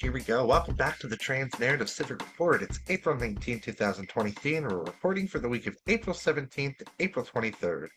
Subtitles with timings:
[0.00, 0.46] here we go.
[0.46, 2.62] Welcome back to the Trans Narrative Civic Report.
[2.62, 7.22] It's April 19, 2023, and we're reporting for the week of April 17th to April
[7.22, 7.88] 23rd.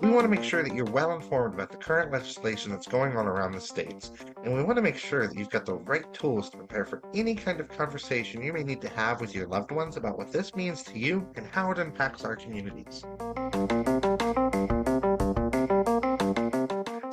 [0.00, 3.18] We want to make sure that you're well informed about the current legislation that's going
[3.18, 4.12] on around the states,
[4.44, 7.02] and we want to make sure that you've got the right tools to prepare for
[7.12, 10.32] any kind of conversation you may need to have with your loved ones about what
[10.32, 13.04] this means to you and how it impacts our communities.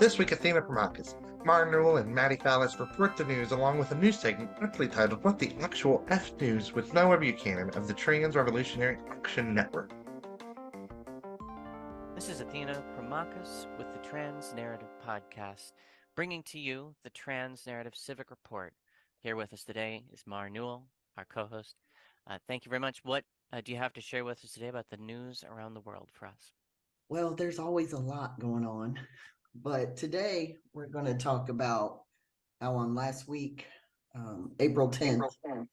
[0.07, 3.95] This week, Athena Promachus, Mar Newell, and Maddie Failes report the news along with a
[3.95, 8.37] news segment aptly titled What the Actual F News with Noah Buchanan of the Trans
[8.37, 9.91] Revolutionary Action Network.
[12.15, 15.73] This is Athena Promachus with the Trans Narrative Podcast,
[16.15, 18.73] bringing to you the Trans Narrative Civic Report.
[19.19, 20.85] Here with us today is Mar Newell,
[21.17, 21.75] our co host.
[22.25, 23.01] Uh, thank you very much.
[23.03, 25.81] What uh, do you have to share with us today about the news around the
[25.81, 26.53] world for us?
[27.09, 28.97] Well, there's always a lot going on.
[29.55, 32.01] But today we're going to talk about
[32.61, 33.65] how on last week,
[34.15, 35.67] um, April 10th, April 10th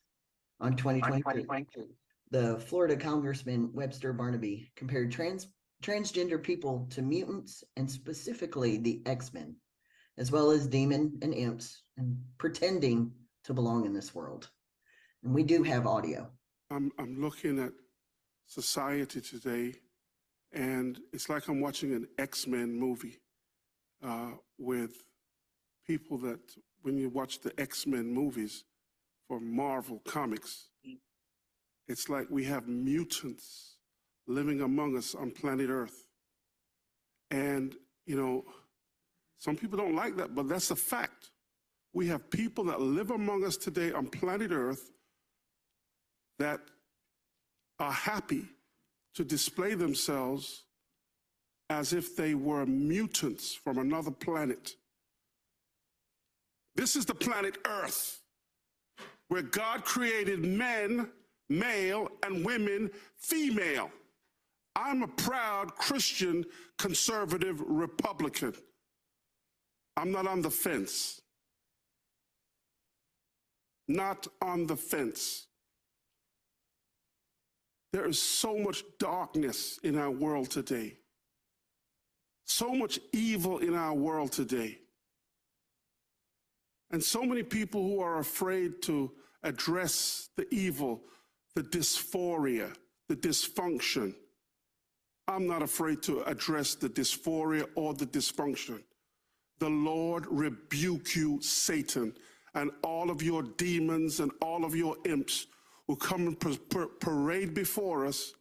[0.60, 1.88] on 2022,
[2.30, 5.48] the Florida Congressman Webster Barnaby compared trans
[5.82, 9.54] transgender people to mutants and specifically the X-Men,
[10.16, 13.12] as well as demon and imps, and pretending
[13.44, 14.48] to belong in this world.
[15.22, 16.30] And we do have audio.
[16.70, 17.72] I'm I'm looking at
[18.46, 19.74] society today,
[20.52, 23.18] and it's like I'm watching an X-Men movie
[24.04, 25.02] uh, with
[25.86, 26.40] people that
[26.82, 28.64] when you watch the X-Men movies
[29.26, 30.68] for Marvel Comics,
[31.88, 33.76] it's like we have mutants
[34.26, 36.06] living among us on planet Earth.
[37.30, 37.74] And,
[38.06, 38.44] you know,
[39.38, 41.30] some people don't like that, but that's a fact.
[41.92, 44.90] We have people that live among us today on planet Earth
[46.38, 46.60] that
[47.78, 48.44] are happy
[49.14, 50.63] to display themselves
[51.70, 54.74] as if they were mutants from another planet.
[56.76, 58.20] This is the planet Earth,
[59.28, 61.08] where God created men,
[61.48, 63.90] male, and women, female.
[64.76, 66.44] I'm a proud Christian,
[66.78, 68.54] conservative Republican.
[69.96, 71.20] I'm not on the fence.
[73.86, 75.46] Not on the fence.
[77.92, 80.96] There is so much darkness in our world today.
[82.44, 84.78] So much evil in our world today.
[86.90, 89.10] And so many people who are afraid to
[89.42, 91.02] address the evil,
[91.54, 92.74] the dysphoria,
[93.08, 94.14] the dysfunction.
[95.26, 98.82] I'm not afraid to address the dysphoria or the dysfunction.
[99.58, 102.14] The Lord rebuke you, Satan,
[102.54, 105.46] and all of your demons and all of your imps
[105.86, 108.34] who come and parade before us.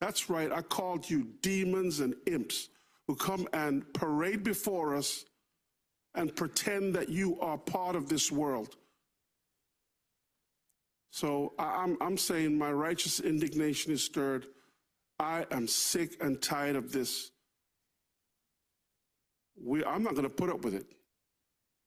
[0.00, 2.68] That's right, I called you demons and imps
[3.10, 5.24] who come and parade before us
[6.14, 8.76] and pretend that you are part of this world.
[11.10, 14.46] So I'm, I'm saying my righteous indignation is stirred.
[15.18, 17.32] I am sick and tired of this.
[19.60, 20.86] We, I'm not going to put up with it.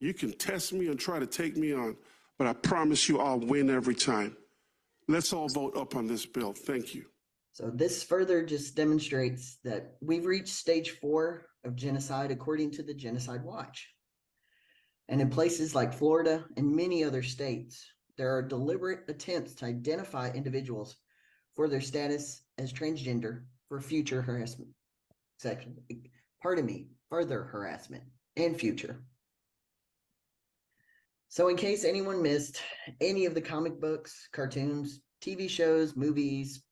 [0.01, 1.95] You can test me and try to take me on,
[2.37, 4.35] but I promise you I'll win every time.
[5.07, 6.51] Let's all vote up on this bill.
[6.51, 7.05] Thank you.
[7.53, 12.95] So this further just demonstrates that we've reached stage four of genocide according to the
[12.95, 13.87] Genocide Watch.
[15.07, 17.85] And in places like Florida and many other states,
[18.17, 20.97] there are deliberate attempts to identify individuals
[21.55, 24.71] for their status as transgender for future harassment.
[25.37, 25.75] Section,
[26.41, 28.03] pardon me, further harassment
[28.35, 29.03] and future.
[31.27, 32.61] So in case anyone missed
[32.99, 36.63] any of the comic books, cartoons, TV shows, movies,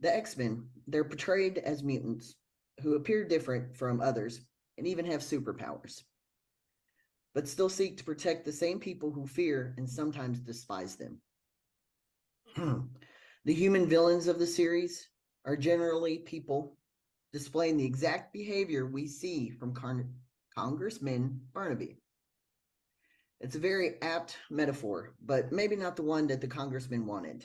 [0.00, 2.34] the X-Men, they're portrayed as mutants
[2.82, 4.40] who appear different from others
[4.78, 6.02] and even have superpowers,
[7.34, 11.20] but still seek to protect the same people who fear and sometimes despise them.
[13.44, 15.08] the human villains of the series
[15.44, 16.76] are generally people
[17.32, 20.14] displaying the exact behavior we see from Con-
[20.56, 21.96] Congressman Barnaby.
[23.40, 27.44] It's a very apt metaphor, but maybe not the one that the congressman wanted.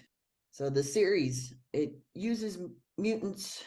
[0.52, 2.58] So the series it uses
[2.98, 3.64] mutants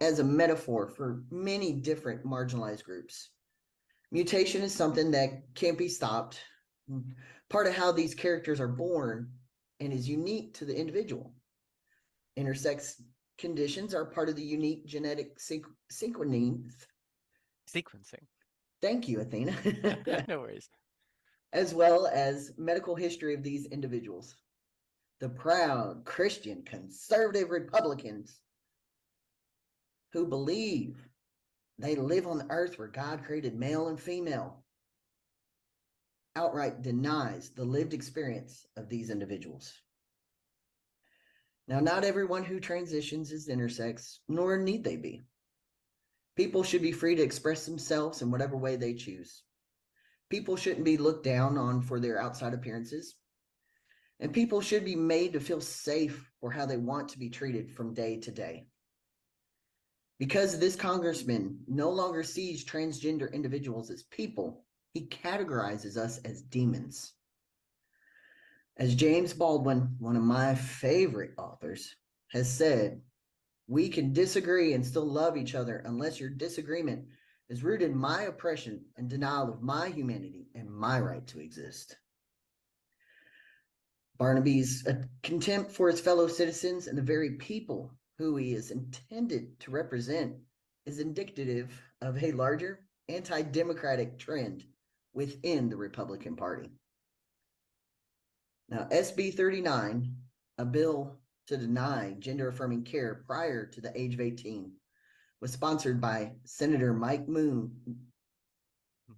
[0.00, 3.30] as a metaphor for many different marginalized groups.
[4.10, 6.40] Mutation is something that can't be stopped.
[7.48, 9.30] Part of how these characters are born
[9.80, 11.34] and is unique to the individual.
[12.38, 13.00] Intersex
[13.38, 16.70] conditions are part of the unique genetic sequ- sequencing.
[17.70, 18.26] Sequencing.
[18.80, 19.54] Thank you, Athena.
[20.28, 20.68] no worries.
[21.52, 24.34] As well as medical history of these individuals
[25.22, 28.40] the proud Christian conservative Republicans
[30.12, 30.96] who believe
[31.78, 34.64] They live on the earth where God created male and female.
[36.36, 39.72] Outright denies the lived experience of these individuals.
[41.68, 45.22] Now, not everyone who transitions is intersex, nor need they be.
[46.36, 49.42] People should be free to express themselves in whatever way they choose.
[50.30, 53.14] People shouldn't be looked down on for their outside appearances.
[54.22, 57.72] And people should be made to feel safe for how they want to be treated
[57.72, 58.68] from day to day.
[60.20, 64.64] Because this congressman no longer sees transgender individuals as people,
[64.94, 67.14] he categorizes us as demons.
[68.76, 71.96] As James Baldwin, one of my favorite authors,
[72.28, 73.00] has said,
[73.66, 77.06] we can disagree and still love each other unless your disagreement
[77.48, 81.96] is rooted in my oppression and denial of my humanity and my right to exist.
[84.18, 89.58] Barnaby's uh, contempt for his fellow citizens and the very people who he is intended
[89.60, 90.34] to represent
[90.86, 94.64] is indicative of a larger anti democratic trend
[95.14, 96.70] within the Republican Party.
[98.68, 100.16] Now, SB 39,
[100.58, 101.18] a bill
[101.48, 104.72] to deny gender affirming care prior to the age of 18,
[105.40, 107.72] was sponsored by Senator Mike Moon.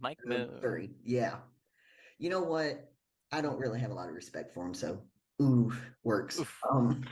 [0.01, 0.51] Mike of Moon.
[0.55, 0.91] Missouri.
[1.05, 1.37] Yeah.
[2.19, 2.94] You know what?
[3.35, 5.01] I don't really have a lot of respect for him, so
[5.43, 5.73] ooh
[6.05, 6.39] works.
[6.39, 6.61] Oof.
[6.71, 7.05] Um,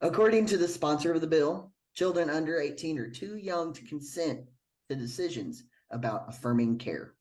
[0.00, 4.42] according to the sponsor of the bill, children under 18 are too young to consent
[4.88, 7.14] to decisions about affirming care.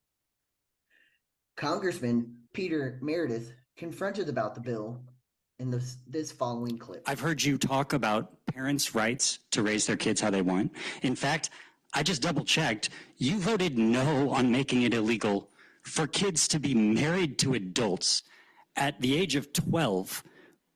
[1.57, 5.01] Congressman Peter Merideth confronted about the bill
[5.57, 7.01] in this, this following clip.
[7.07, 10.71] I've heard you talk about parents' rights to raise their kids how they want.
[11.01, 11.49] In fact,
[11.95, 12.89] I just double checked.
[13.17, 15.48] You voted no on making it illegal
[15.83, 18.23] for kids to be married to adults
[18.75, 20.23] at the age of 12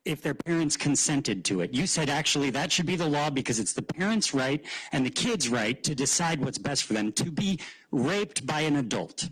[0.06, 1.74] if their parents consented to it.
[1.74, 5.10] You said actually that should be the law because it's the parents' right and the
[5.10, 7.60] kids' right to decide what's best for them to be
[7.92, 9.30] raped by an adult.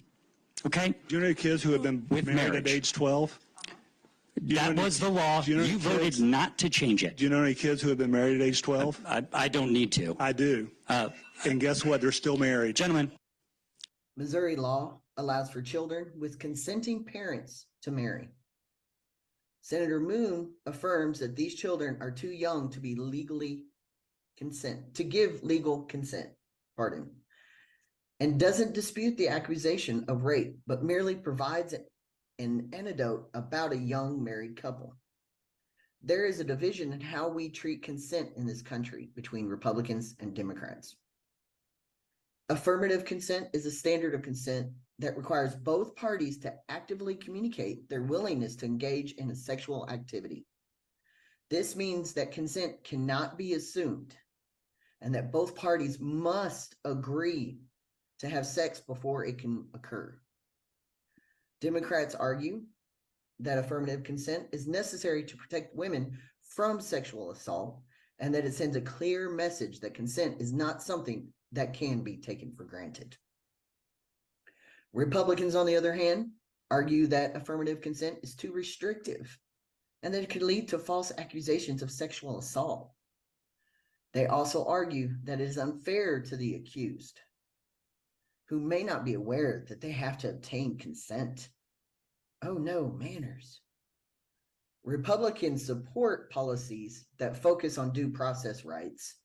[0.65, 0.93] Okay?
[1.07, 2.67] Do you know any kids who have been With married marriage.
[2.67, 3.37] at age 12?
[4.43, 5.43] That any- was the law.
[5.43, 7.17] you know You any voted not to change it.
[7.17, 9.01] Do you know any kids who have been married at age 12?
[9.05, 10.15] I, I don't need to.
[10.19, 10.69] I do.
[10.87, 11.09] Uh,
[11.45, 11.99] And guess what?
[11.99, 12.77] They're still married.
[12.77, 13.11] gentlemen,
[14.15, 18.29] Missouri law allows for children with consenting parents to marry.
[19.61, 23.65] Senator Moon affirms that these children are too young to be legally
[24.37, 26.29] consent, to give legal consent,
[26.75, 27.09] pardon,
[28.19, 31.75] and doesn't dispute the accusation of rape, but merely provides
[32.39, 34.95] an anecdote about a young married couple.
[36.03, 40.33] There is a division in how we treat consent in this country between Republicans and
[40.33, 40.95] Democrats.
[42.49, 48.03] Affirmative consent is a standard of consent that requires both parties to actively communicate their
[48.03, 50.45] willingness to engage in a sexual activity.
[51.49, 54.15] This means that consent cannot be assumed
[55.01, 57.57] and that both parties must agree
[58.19, 60.15] to have sex before it can occur.
[61.59, 62.61] Democrats argue
[63.39, 67.81] that affirmative consent is necessary to protect women from sexual assault
[68.19, 72.17] and that it sends a clear message that consent is not something that can be
[72.17, 73.17] taken for granted.
[74.93, 76.31] Republicans, on the other hand,
[76.69, 79.37] argue that affirmative consent is too restrictive
[80.03, 82.91] and that it could lead to false accusations of sexual assault.
[84.13, 87.19] They also argue that it is unfair to the accused,
[88.49, 91.49] who may not be aware that they have to obtain consent.
[92.43, 93.61] Oh no, manners.
[94.83, 99.15] Republicans support policies that focus on due process rights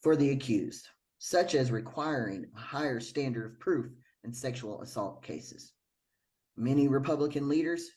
[0.00, 0.88] for the accused,
[1.18, 3.90] such as requiring a higher standard of proof
[4.24, 5.72] in sexual assault cases.
[6.56, 7.88] Many Republican leaders,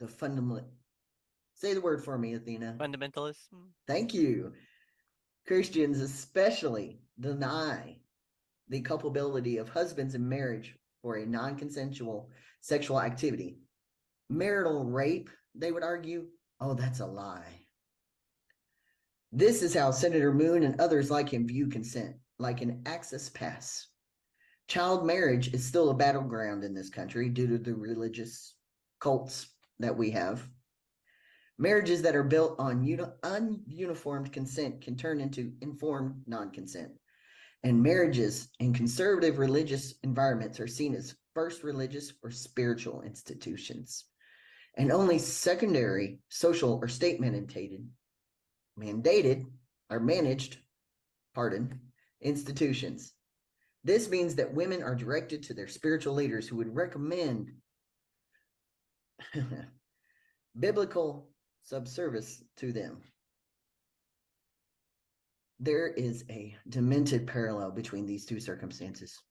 [0.00, 0.68] the fundamental,
[1.54, 2.76] say the word for me, Athena.
[2.78, 3.70] Fundamentalism.
[3.86, 4.52] Thank you.
[5.46, 7.98] Christians especially deny
[8.68, 13.58] the culpability of husbands in marriage for a non consensual sexual activity.
[14.28, 16.26] Marital rape, they would argue,
[16.60, 17.60] oh, that's a lie.
[19.30, 23.86] This is how Senator Moon and others like him view consent, like an access pass.
[24.68, 28.54] Child marriage is still a battleground in this country due to the religious
[29.00, 29.46] cults
[29.78, 30.48] that we have.
[31.58, 36.92] Marriages that are built on uni- ununiformed consent can turn into informed non consent.
[37.62, 44.04] And marriages in conservative religious environments are seen as first religious or spiritual institutions.
[44.76, 47.86] And only secondary social or state mandated,
[48.78, 49.46] mandated
[49.88, 50.58] or managed,
[51.34, 51.80] pardon,
[52.20, 53.12] institutions.
[53.86, 57.52] This means that women are directed to their spiritual leaders who would recommend
[60.58, 61.28] biblical
[61.62, 63.00] subservice to them.
[65.60, 69.22] there is a demented parallel between these two circumstances.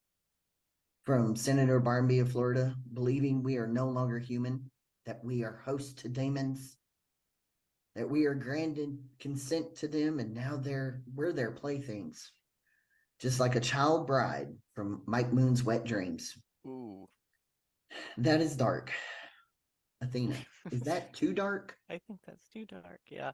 [1.04, 4.72] From Senator Barnaby of Florida believing we are no longer human,
[5.06, 6.78] that we are host to demons,
[7.94, 12.32] that we are granted consent to them, and now they're we're their playthings.
[13.26, 16.38] Just like a child bride from Mike Moon's Wet Dreams.
[16.68, 17.08] Ooh,
[18.20, 18.92] That is dark.
[20.00, 20.36] Athena,
[20.72, 21.76] is that too dark?
[21.90, 23.00] I think that's too dark.
[23.10, 23.32] Yeah.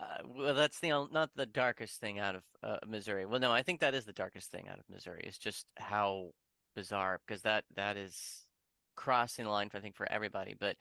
[0.00, 3.26] Uh, well, that's the not the darkest thing out of uh, Missouri.
[3.26, 5.24] Well, no, I think that is the darkest thing out of Missouri.
[5.24, 6.28] It's just how
[6.76, 8.46] bizarre because that that is
[8.94, 10.54] crossing the line for I think for everybody.
[10.60, 10.76] But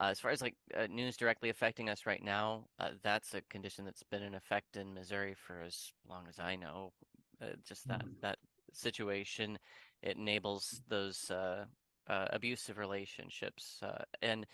[0.00, 3.42] uh, as far as like uh, news directly affecting us right now, uh, that's a
[3.50, 6.94] condition that's been in effect in Missouri for as long as I know.
[7.44, 8.20] Uh, just that Mhm.
[8.20, 8.38] that
[8.72, 9.58] situation,
[10.02, 11.66] it enables those uh,
[12.08, 14.46] uh, abusive relationships, uh, and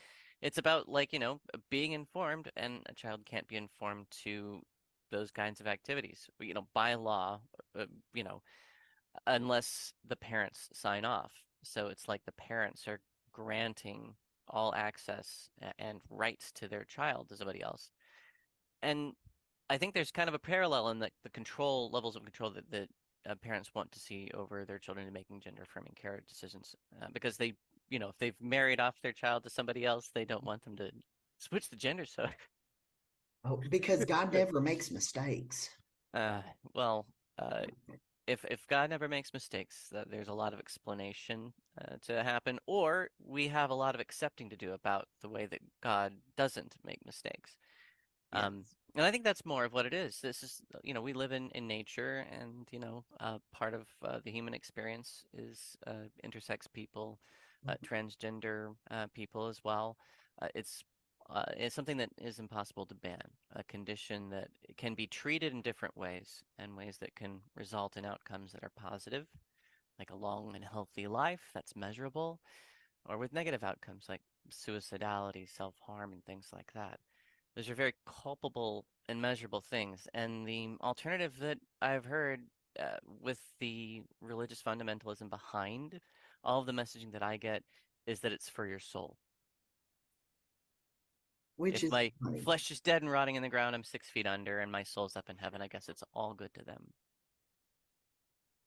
[0.43, 4.63] it's about like you know being informed, and a child can't be informed to
[5.11, 6.29] those kinds of activities.
[6.41, 7.41] You know, by law,
[7.79, 8.43] uh, you know,
[9.27, 11.33] unless the parents sign off.
[11.63, 13.01] So it's like the parents are
[13.33, 14.17] granting
[14.49, 17.91] all access and rights to their child to somebody else.
[18.83, 19.15] And
[19.71, 22.69] I think there's kind of a parallel in the, the control levels of control that,
[22.73, 22.89] that
[23.29, 27.07] uh, parents want to see over their children in making gender affirming care decisions uh,
[27.13, 27.55] because they,
[27.89, 30.77] you know, if they've married off their child to somebody else, they don't want them
[30.77, 30.91] to
[31.39, 32.05] switch the gender.
[32.05, 32.27] So,
[33.45, 35.71] Oh, because God never makes mistakes.
[36.15, 36.43] uh,
[36.75, 37.07] well,
[37.39, 37.63] uh,
[38.27, 42.59] if if God never makes mistakes, that there's a lot of explanation uh, to happen,
[42.67, 46.75] or we have a lot of accepting to do about the way that God doesn't
[46.85, 47.57] make mistakes.
[48.33, 48.75] Um, Yes.
[48.97, 50.21] And I think that's more of what it is.
[50.21, 53.75] This is, uh, you know, we live in in nature, and you know, uh, part
[53.75, 57.19] of uh, the human experience is uh, intersex people,
[57.69, 59.97] uh, transgender uh, people as well.
[60.43, 60.85] Uh, it's
[61.29, 63.21] uh, it's something that is impossible to ban,
[63.55, 68.05] a condition that can be treated in different ways, and ways that can result in
[68.05, 69.27] outcomes that are positive,
[69.99, 72.41] like a long and healthy life that's measurable,
[73.09, 76.99] or with negative outcomes like suicidality, self-harm, and things like that.
[77.57, 80.07] Those are very culpable and measurable things.
[80.15, 82.41] And the alternative that I've heard
[82.79, 86.01] uh, with the religious fundamentalism behind
[86.45, 87.63] all of the messaging that I get
[88.07, 89.17] is that it's for your soul.
[91.57, 92.41] Which if is my funny.
[92.41, 95.17] flesh is dead and rotting in the ground, I'm six feet under, and my soul's
[95.17, 95.61] up in heaven.
[95.61, 96.83] I guess it's all good to them.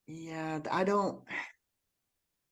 [0.06, 1.24] Yeah, I don't.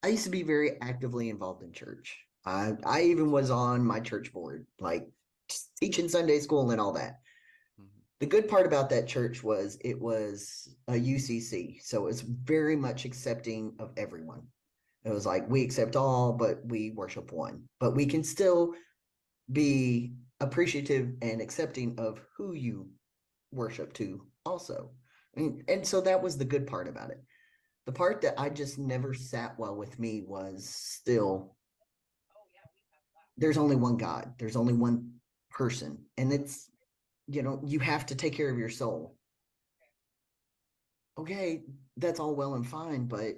[0.01, 2.17] I used to be very actively involved in church.
[2.43, 5.07] I I even was on my church board, like
[5.79, 7.19] teaching Sunday school and all that.
[7.79, 7.87] Mhm.
[8.19, 13.05] The good part about that church was it was a UCC, so it's very much
[13.05, 14.47] accepting of everyone.
[15.03, 17.67] It was like we accept all, but we worship one.
[17.79, 18.73] But we can still
[19.51, 22.89] be appreciative and accepting of who you
[23.51, 24.91] worship to also.
[25.35, 27.23] And, and so that was the good part about it.
[27.85, 31.55] The part that I just never sat well with me was still
[33.37, 35.13] there's only one God, there's only one
[35.51, 36.69] person, and it's
[37.27, 39.15] you know, you have to take care of your soul.
[41.17, 41.61] Okay,
[41.97, 43.35] that's all well and fine, but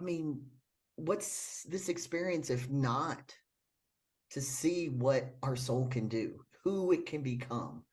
[0.00, 0.42] I mean,
[0.96, 3.34] what's this experience if not
[4.30, 7.84] to see what our soul can do, who it can become?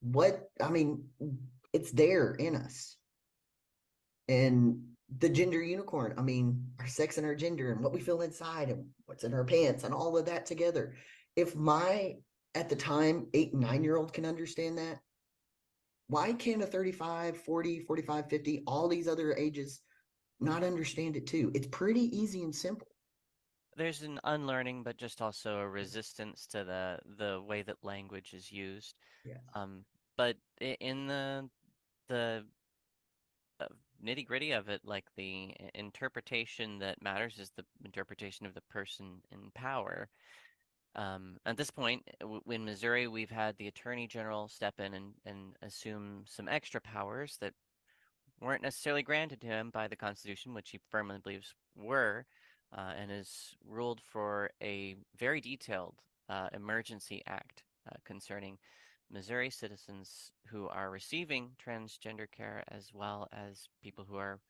[0.00, 1.04] What I mean,
[1.72, 2.96] it's there in us.
[4.28, 4.82] And
[5.18, 8.68] the gender unicorn, I mean, our sex and our gender and what we feel inside
[8.68, 10.94] and what's in our pants and all of that together.
[11.36, 12.16] If my
[12.54, 15.00] at the time eight and nine year old can understand that,
[16.08, 19.80] why can't a 35, 40, 45, 50, all these other ages
[20.40, 21.50] not understand it too?
[21.54, 22.88] It's pretty easy and simple.
[23.76, 28.52] There's an unlearning, but just also a resistance to the the way that language is
[28.52, 28.94] used.
[29.24, 29.38] Yeah.
[29.54, 29.86] Um,
[30.18, 31.48] but in the
[32.08, 32.44] the
[33.60, 33.66] uh,
[34.04, 39.22] nitty gritty of it, like the interpretation that matters is the interpretation of the person
[39.30, 40.10] in power.
[40.94, 45.14] Um, at this point, w- in Missouri, we've had the Attorney General step in and,
[45.24, 47.54] and assume some extra powers that
[48.40, 52.26] weren't necessarily granted to him by the Constitution, which he firmly believes were,
[52.76, 55.94] uh, and has ruled for a very detailed
[56.28, 58.58] uh, emergency act uh, concerning
[59.10, 64.40] Missouri citizens who are receiving transgender care as well as people who are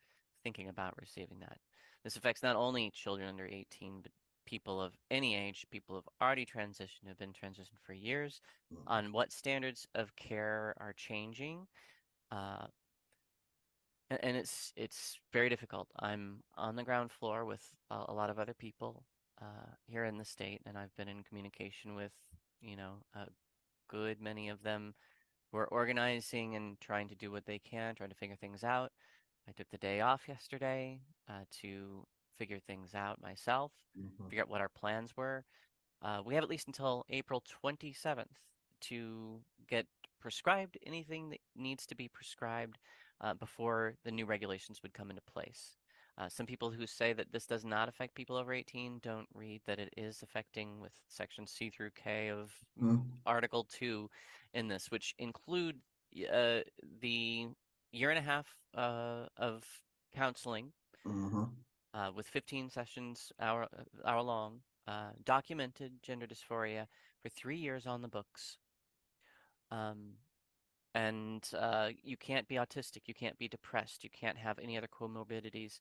[0.42, 1.58] thinking about receiving that.
[2.04, 4.12] This affects not only children under 18, but
[4.52, 8.82] people of any age, people who have already transitioned, have been transitioned for years, Mm.
[8.86, 11.66] on what standards of care are changing.
[12.30, 12.66] Uh,
[14.10, 15.88] a- and it's it's very difficult.
[16.08, 18.92] I'm on the ground floor with a, a lot of other people
[19.40, 22.12] uh, here in the state, and I've been in communication with,
[22.60, 23.26] you know, a
[23.88, 24.94] good many of them
[25.50, 28.92] who are organizing and trying to do what they can, trying to figure things out.
[29.48, 32.06] I took the day off yesterday uh, to
[32.42, 34.28] figure things out myself, Mhm.
[34.28, 35.44] figure out what our plans were.
[36.02, 38.36] Uh, we have at least until April 27th
[38.80, 39.86] to get
[40.20, 42.78] prescribed anything that needs to be prescribed
[43.20, 45.76] uh, before the new regulations would come into place.
[46.18, 49.60] Uh, some people who say that this does not affect people over 18 don't read
[49.64, 53.04] that it is affecting with section C through K of Mm.
[53.24, 54.10] Article 2
[54.54, 55.76] in this, which include
[56.28, 56.62] uh,
[57.00, 57.46] the
[57.92, 59.62] year and a half uh, of
[60.12, 60.72] counseling
[61.06, 61.48] Mhm.
[61.94, 63.66] Uh, with 15 sessions hour
[64.06, 66.86] hour long, uh, documented gender dysphoria
[67.22, 68.58] for three years on the books.
[69.70, 70.14] Um,
[70.94, 74.88] and uh, you can't be autistic, you can't be depressed, you can't have any other
[74.88, 75.78] comorbidities.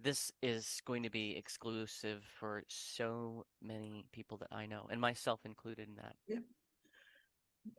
[0.00, 5.40] This is going to be exclusive for so many people that I know, and myself
[5.44, 6.16] included in that.
[6.26, 6.38] Yeah.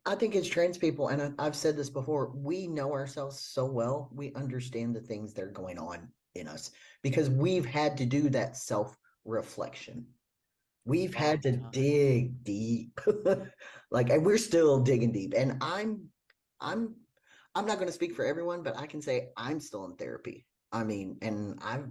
[0.05, 3.65] I think as trans people, and I, I've said this before, we know ourselves so
[3.65, 4.09] well.
[4.13, 8.29] We understand the things that are going on in us because we've had to do
[8.29, 10.05] that self reflection.
[10.85, 12.99] We've had to dig deep,
[13.91, 15.33] like, and we're still digging deep.
[15.35, 16.09] And I'm,
[16.61, 16.95] I'm,
[17.55, 20.45] I'm not going to speak for everyone, but I can say I'm still in therapy.
[20.71, 21.87] I mean, and I've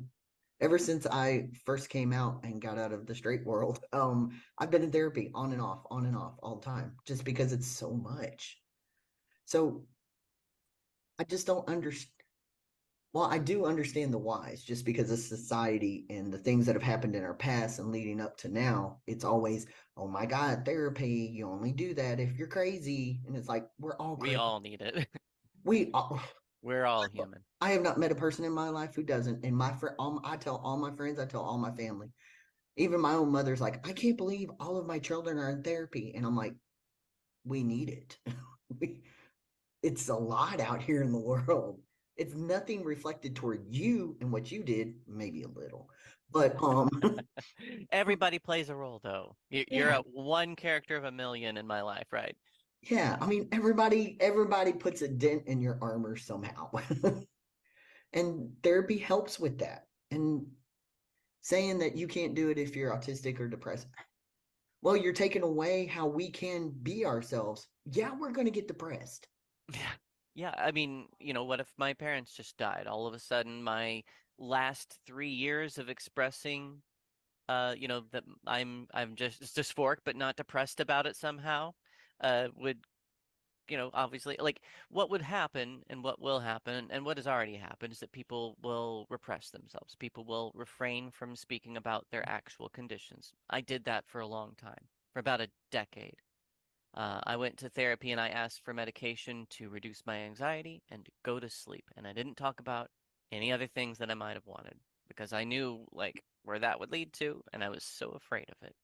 [0.61, 4.71] ever since I first came out and got out of the straight world, um, I've
[4.71, 7.67] been in therapy on and off, on and off all the time, just because it's
[7.67, 8.59] so much.
[9.45, 9.85] So
[11.19, 12.11] I just don't understand.
[13.15, 16.83] Well, I do understand the whys, just because of society and the things that have
[16.83, 18.99] happened in our past and leading up to now.
[19.07, 19.67] It's always,
[19.97, 21.31] oh my God, therapy.
[21.33, 23.21] You only do that if you're crazy.
[23.25, 25.07] And it's like, we're all We all need it.
[25.65, 26.21] we all,
[26.63, 27.41] We're all human.
[27.61, 29.45] I have not met a person in my life who doesn't.
[29.45, 29.95] And my friend,
[30.25, 32.09] I tell all my friends, I tell all my family,
[32.77, 36.15] even my own mother's like, I can't believe all of my children are in therapy.
[36.17, 36.55] And I'm like,
[37.45, 38.19] we need it.
[38.81, 39.03] we,
[39.83, 41.79] it's a lot out here in the world.
[42.17, 45.91] It's nothing reflected toward you and what you did, maybe a little,
[46.31, 46.89] but um,
[47.93, 49.37] Everybody plays a role, though.
[49.51, 49.99] You- You're Yeah.
[49.99, 52.37] a one character of a million in my life, right?
[52.83, 53.17] yeah.
[53.21, 56.71] I mean, everybody, everybody puts a dent in your armor somehow,
[58.13, 59.87] and therapy helps with that.
[60.11, 60.47] And
[61.41, 63.87] saying that you can't do it if you're autistic or depressed.
[64.83, 67.69] Well, you're taking away how we can be ourselves.
[67.91, 69.27] Yeah, we're going to get depressed.
[69.73, 69.81] Yeah.
[70.35, 70.55] Yeah.
[70.57, 72.87] I mean, you know, what if my parents just died?
[72.87, 74.03] All of a sudden, my
[74.39, 76.83] last three years of expressing,
[77.49, 81.75] uh, you know, that I'm I'm just dysphoric but not depressed about it somehow,
[82.23, 82.81] uh, would,
[83.69, 87.57] you know, obviously, like, what would happen and what will happen and what has already
[87.57, 89.97] happened is that people will repress themselves.
[89.97, 93.33] People will refrain from speaking about their actual conditions.
[93.51, 96.17] I did that for a long time, for about a decade.
[96.97, 101.05] Uh, I went to therapy and I asked for medication to reduce my anxiety and
[101.05, 101.85] to go to sleep.
[101.97, 102.89] And I didn't talk about
[103.33, 104.75] any other things that I might have wanted
[105.09, 108.67] because I knew like where that would lead to, and I was so afraid of
[108.67, 108.75] it.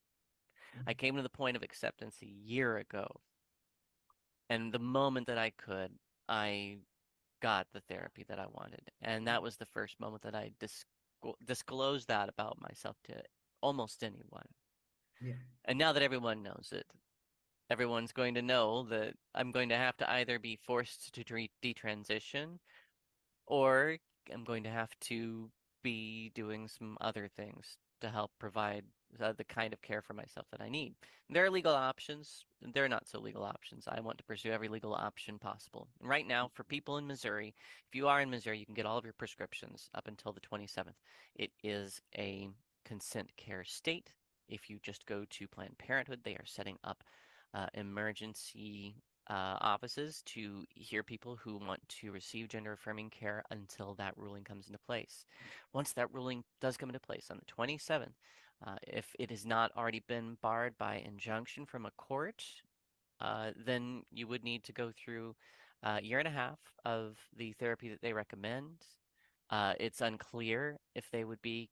[0.87, 3.07] I came to the point of acceptance a year ago.
[4.49, 5.91] And the moment that I could,
[6.27, 6.77] I
[7.41, 8.81] got the therapy that I wanted.
[9.01, 13.21] And that was the first moment that I disclo- disclosed that about myself to
[13.61, 14.47] almost anyone.
[15.21, 15.33] Yeah.
[15.65, 16.85] And now that everyone knows it,
[17.71, 21.23] everyone's going to know that I'm going to have to either be forced to
[21.63, 22.59] detransition
[23.47, 23.97] or
[24.31, 25.49] I'm going to have to
[25.81, 28.83] be doing some other things to help provide
[29.21, 30.95] uh, the kind of care for myself that I need.
[31.29, 33.87] There are legal options, there are not so legal options.
[33.87, 35.87] I want to pursue every legal option possible.
[36.01, 37.55] And right now, for people in Missouri,
[37.87, 40.41] if you are in Missouri, you can get all of your prescriptions up until the
[40.41, 40.97] 27th.
[41.35, 42.49] It is a
[42.83, 44.11] consent care state.
[44.49, 47.03] If you just go to Planned Parenthood, they are setting up
[47.53, 48.95] uh, emergency
[49.29, 54.43] uh, offices to hear people who want to receive gender affirming care until that ruling
[54.43, 55.25] comes into place.
[55.73, 58.13] Once that ruling does come into place on the 27th,
[58.65, 62.43] uh, if it has not already been barred by injunction from a court,
[63.19, 65.35] uh, then you would need to go through
[65.83, 68.85] a year and a half of the therapy that they recommend.
[69.49, 71.69] Uh, it's unclear if they would be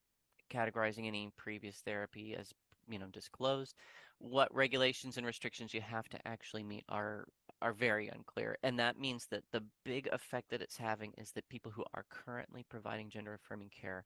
[0.49, 2.51] categorizing any previous therapy as
[2.89, 3.75] you know disclosed
[4.19, 7.27] what regulations and restrictions you have to actually meet are
[7.62, 11.47] are very unclear and that means that the big effect that it's having is that
[11.49, 14.03] people who are currently providing gender affirming care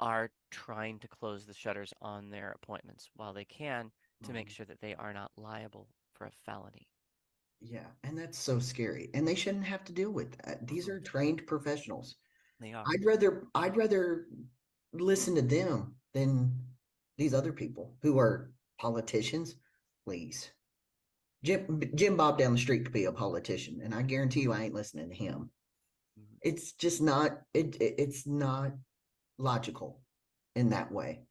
[0.00, 3.92] are trying to close the shutters on their appointments while they can
[4.24, 4.50] to make Mhm.
[4.50, 6.88] sure that they are not liable for a felony
[7.60, 9.10] Yeah, and that's so scary.
[9.14, 10.66] And they shouldn't have to deal with that.
[10.66, 12.16] These are trained professionals.
[12.58, 14.28] they are I'd rather I'd rather
[14.92, 16.68] listen to them than
[17.18, 19.54] these other people who are politicians.
[20.04, 20.50] Please.
[21.44, 24.64] Jim Jim Bob down the street could be a politician, and I guarantee you, I
[24.64, 25.50] ain't listening to him.
[26.18, 26.36] Mhm.
[26.42, 27.40] It's just not.
[27.54, 28.72] It, it it's not
[29.38, 30.02] logical
[30.54, 31.22] in that way.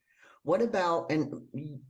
[0.43, 1.33] What about and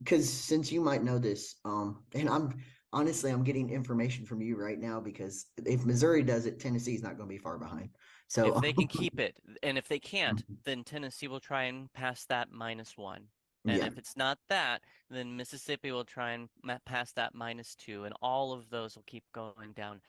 [0.04, 2.54] because since you might know this, um, and I'm
[2.94, 7.18] honestly I'm getting information from you right now because if Missouri does it, Tennessee's not
[7.18, 7.90] going to be far behind.
[8.28, 10.58] So if they can keep it, and if they can't, Mhm.
[10.66, 13.30] then Tennessee will try and pass that minus one.
[13.66, 16.50] And yeah, if it's not that, then Mississippi will try and
[16.86, 20.02] pass that minus two, and all of those will keep going down.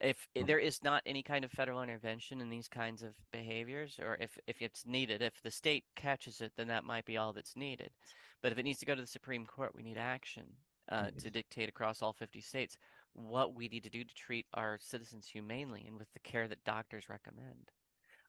[0.00, 0.46] If i- Mm.
[0.46, 4.38] there is not any kind of federal intervention in these kinds of behaviors, or if,
[4.46, 7.92] if it's needed, if the state catches it, then that might be all that's needed.
[8.42, 10.56] But if it needs to go to the Supreme Court, we need action
[10.88, 12.76] uh, to dictate across all 50 states
[13.12, 16.64] what we need to do to treat our citizens humanely and with the care that
[16.64, 17.70] doctors recommend.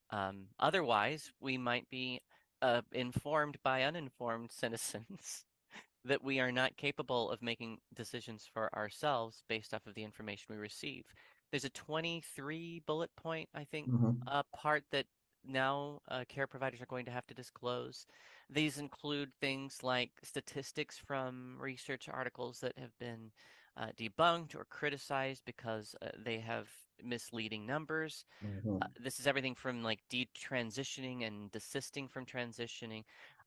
[0.09, 2.21] Um, otherwise, we might be
[2.61, 5.45] uh, informed by uninformed citizens
[6.05, 10.47] that we are not capable of making decisions for ourselves based off of the information
[10.49, 11.05] we receive.
[11.51, 15.05] There's a 23 bullet point, I think, mhm, uh, part that
[15.43, 18.05] now uh, care providers are going to have to disclose.
[18.49, 23.31] These include things like statistics from research articles that have been
[23.77, 26.69] uh, debunked or criticized because uh, they have
[27.03, 28.25] misleading numbers.
[28.43, 28.81] mhm.
[28.81, 33.03] Uh, this is everything from like detransitioning and desisting from transitioning,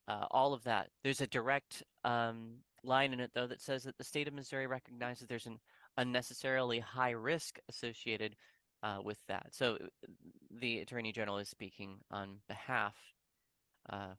[0.09, 0.91] uh, all of that.
[1.03, 4.67] There's a direct um, line in it though that says that the state of Missouri
[4.67, 5.59] recognizes there's an
[5.97, 8.37] unnecessarily high risk associated
[8.83, 9.47] uh, with that.
[9.53, 10.07] So uh,
[10.51, 12.95] the attorney general is speaking on behalf
[13.91, 14.15] uh,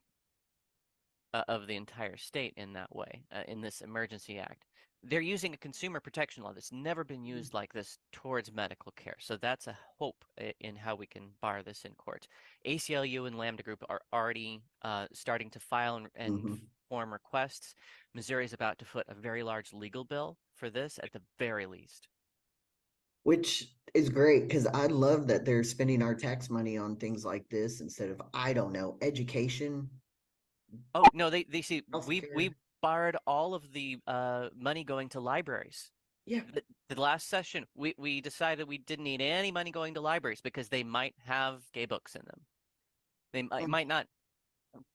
[1.33, 4.65] uh, of the entire state in that way uh, in this emergency act.
[5.07, 9.15] They're using a consumer protection law that's never been used like this towards medical care.
[9.19, 10.25] So that's a hope
[10.61, 12.27] in how we can bar this in court.
[12.65, 16.59] ACLU and Lambda Group are already uh, starting to file and, and Mhm.
[16.89, 17.75] form requests.
[18.15, 21.67] Missouri is about to foot a very large legal bill for this at the very
[21.67, 22.07] least.
[23.23, 27.47] Which is great because I love that they're spending our tax money on things like
[27.49, 29.89] this instead of I don't know education.
[30.93, 32.51] Oh no, they they see we we.
[32.85, 35.91] Barred all of the uh, money going to libraries.
[36.27, 40.01] Yeah, the, the last session, we, we decided we didn't need any money going to
[40.01, 42.41] libraries because they might have gay books in them.
[43.33, 44.07] They might, Um, might not.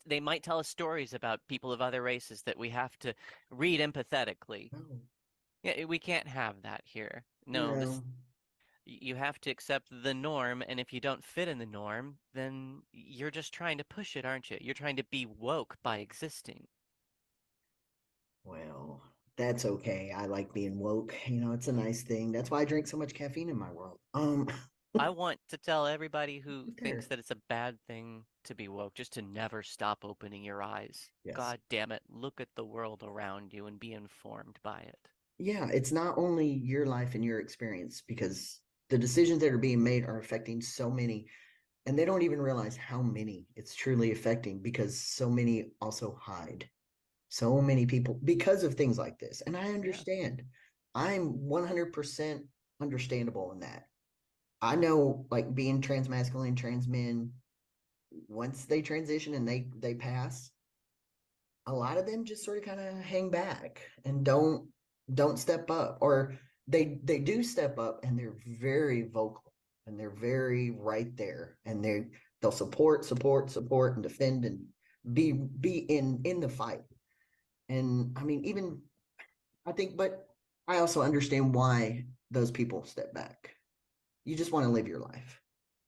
[0.07, 3.15] They might tell us stories about people of other races that we have to
[3.51, 4.71] read empathetically.
[4.73, 4.79] no,
[5.63, 7.25] Yeah, we can't have that here.
[7.47, 8.03] No, this,
[8.85, 12.83] you have to accept the norm, and if you don't fit in the norm, then
[12.93, 14.59] you're just trying to push it, aren't you?
[14.61, 16.67] You're trying to be woke by existing.
[18.45, 19.03] Well,
[19.37, 20.13] that's okay.
[20.17, 21.15] I like being woke.
[21.27, 22.33] You know, it's a nice thing.
[22.33, 23.99] That's why I drink so much caffeine in my world.
[24.15, 24.49] Um,
[24.99, 28.95] I want to tell everybody who thinks that it's a bad thing to be woke
[28.95, 31.11] just to never stop opening your eyes.
[31.25, 31.37] Yes.
[31.37, 34.99] God damn it, look at the world around you and be informed by it.
[35.39, 39.83] yeah, it's not only your life and your experience because the decisions that are being
[39.83, 41.27] made are affecting so many,
[41.87, 46.69] and they don't even realize how many it's truly affecting because so many also hide.
[47.31, 49.41] So many people because of things like this.
[49.47, 50.43] And I understand.
[50.95, 52.41] I'm 100%
[52.83, 53.85] understandable in that.
[54.61, 57.31] I know like being trans masculine, trans men,
[58.29, 60.51] once they transition and they they pass,
[61.67, 64.69] a lot of them just sort of kind of hang back and don't
[65.15, 69.53] don't step up or they they do step up and they're very vocal
[69.87, 72.07] and they're very right there and they
[72.43, 74.59] they'll support support support and defend and
[75.13, 76.83] be be in in the fight
[77.71, 78.81] and i mean even
[79.67, 80.29] i think but
[80.69, 83.57] i also understand why those people step back
[84.25, 85.41] you just want to live your life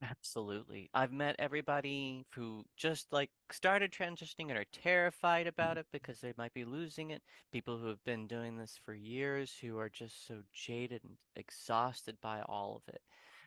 [0.03, 0.91] Absolutely.
[0.95, 6.33] I've met everybody who just like started transitioning and are terrified about it because they
[6.37, 7.23] might be losing it.
[7.53, 12.17] People who have been doing this for years who are just so jaded and exhausted
[12.21, 13.01] by all of it.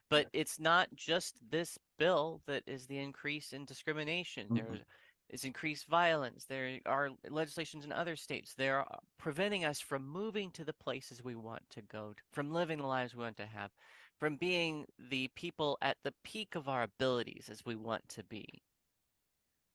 [0.10, 4.48] But it's not just this bill that is the increase in discrimination.
[4.48, 4.56] Mhm.
[4.56, 4.86] There
[5.30, 6.46] is increased violence.
[6.46, 8.54] There are legislations in other states.
[8.54, 12.54] They're uh, preventing us from moving to the places we want to go, to, from
[12.54, 13.72] living the lives we want to have
[14.20, 18.46] from being the people at the peak of our abilities as we want to be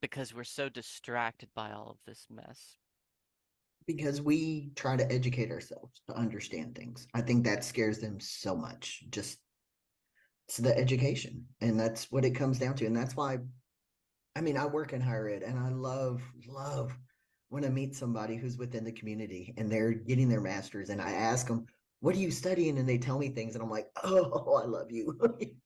[0.00, 2.76] because we're so distracted by all of this mess.
[3.86, 8.54] because we try to educate ourselves to understand things i think that scares them so
[8.54, 9.38] much just
[10.48, 13.38] it's the education and that's what it comes down to and that's why
[14.36, 16.96] i mean i work in higher ed and i love love
[17.48, 21.10] when i meet somebody who's within the community and they're getting their masters and i
[21.10, 21.66] ask them
[22.02, 22.78] what are you studying?
[22.78, 25.18] And they tell me things and i'm like oh i love you.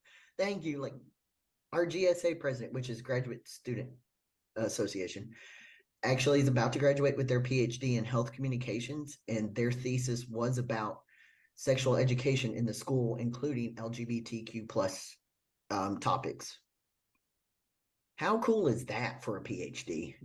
[0.37, 0.81] Thank you.
[0.81, 0.93] Like
[1.71, 3.89] our gsa president which is graduate student
[4.57, 5.29] association
[6.03, 10.57] actually is about to graduate with their phd in health communications and their thesis was
[10.57, 10.99] about
[11.55, 15.17] sexual education in the school, including LGBTQ plus
[15.71, 16.59] um, topics.
[18.15, 20.15] How cool is that for a PhD?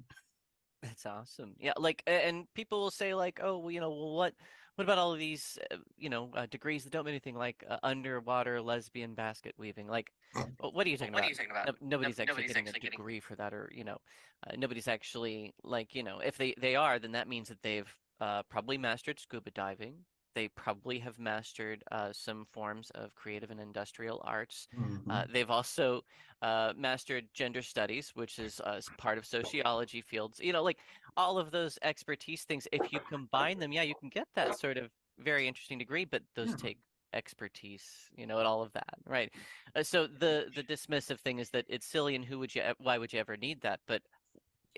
[0.83, 1.55] That's awesome.
[1.59, 4.35] Yeah, like, and people will say like, oh, well, you know, well, what,
[4.77, 7.63] what about all of these, uh, you know, uh, degrees that don't mean anything, like
[7.69, 9.89] uh, underwater lesbian basket weaving?
[9.89, 11.27] Like, wh- what are you talking What about?
[11.27, 11.67] are you talking about?
[11.67, 13.99] No- nobody's No- actually nobody's getting actually a getting- degree for that, or you know,
[14.47, 17.93] uh, nobody's actually like, you know, if they they are, then that means that they've
[18.21, 19.97] uh, probably mastered scuba diving.
[20.35, 24.69] They probably have mastered uh, some forms of creative and industrial arts.
[24.77, 25.11] Mhm.
[25.11, 26.03] Uh, they've also
[26.43, 30.41] uh, mastered gender studies, which is uh, part of sociology fields.
[30.41, 30.79] You know, like
[31.17, 32.67] all of those expertise things.
[32.73, 36.05] If you combine them, yeah, you can get that sort of very interesting degree.
[36.05, 36.57] But those Yeah.
[36.57, 36.79] take
[37.13, 39.33] expertise, you know, and all of that, right?
[39.75, 42.63] Uh, so the the dismissive thing is that it's silly, and who would you?
[42.79, 43.81] Why would you ever need that?
[43.87, 44.03] But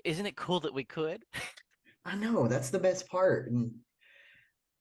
[0.03, 1.25] isn't it cool that we could?
[2.05, 3.71] I know that's the best part, and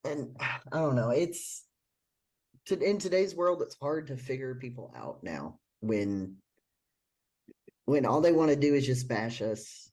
[0.05, 1.11] and I don't know.
[1.11, 1.65] It's
[2.67, 6.37] to in today's world, it's hard to figure people out now when
[7.85, 9.91] when all they want to do is just bash us,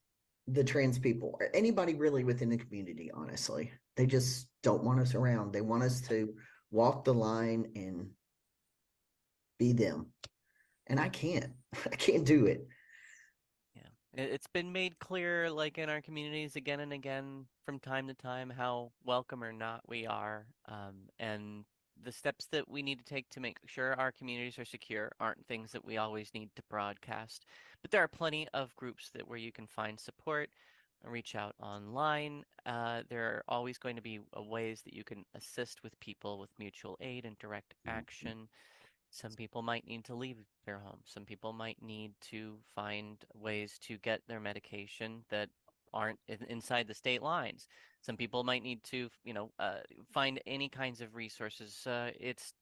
[0.48, 3.12] the trans people, or anybody really within the community.
[3.14, 5.54] Honestly, they just don't want us around.
[5.54, 6.34] They want us to
[6.72, 8.10] walk the line and
[9.58, 10.08] be them,
[10.88, 11.52] and I can't.
[11.92, 12.68] I can't do it.
[14.14, 18.14] It- It's been made clear, like in our communities again and again from time to
[18.14, 21.66] time, how welcome or not we are, um, and
[22.02, 25.46] the steps that we need to take to make sure our communities are secure aren't
[25.48, 27.46] things that we always need to broadcast.
[27.82, 30.50] But there are plenty of groups that where you can find support,
[31.06, 32.46] uh, reach out online.
[32.66, 36.40] Uh, there are always going to be uh, ways that you can assist with people
[36.40, 38.50] with mutual aid and direct action.
[39.12, 41.00] Some people might need to leave their home.
[41.06, 45.50] Some people might need to find ways to get their medication that
[45.94, 47.68] aren't in, inside the state lines.
[48.02, 49.80] Some people might need to, you know, uh,
[50.14, 51.86] find any kinds of resources.
[51.88, 52.54] Uh, it's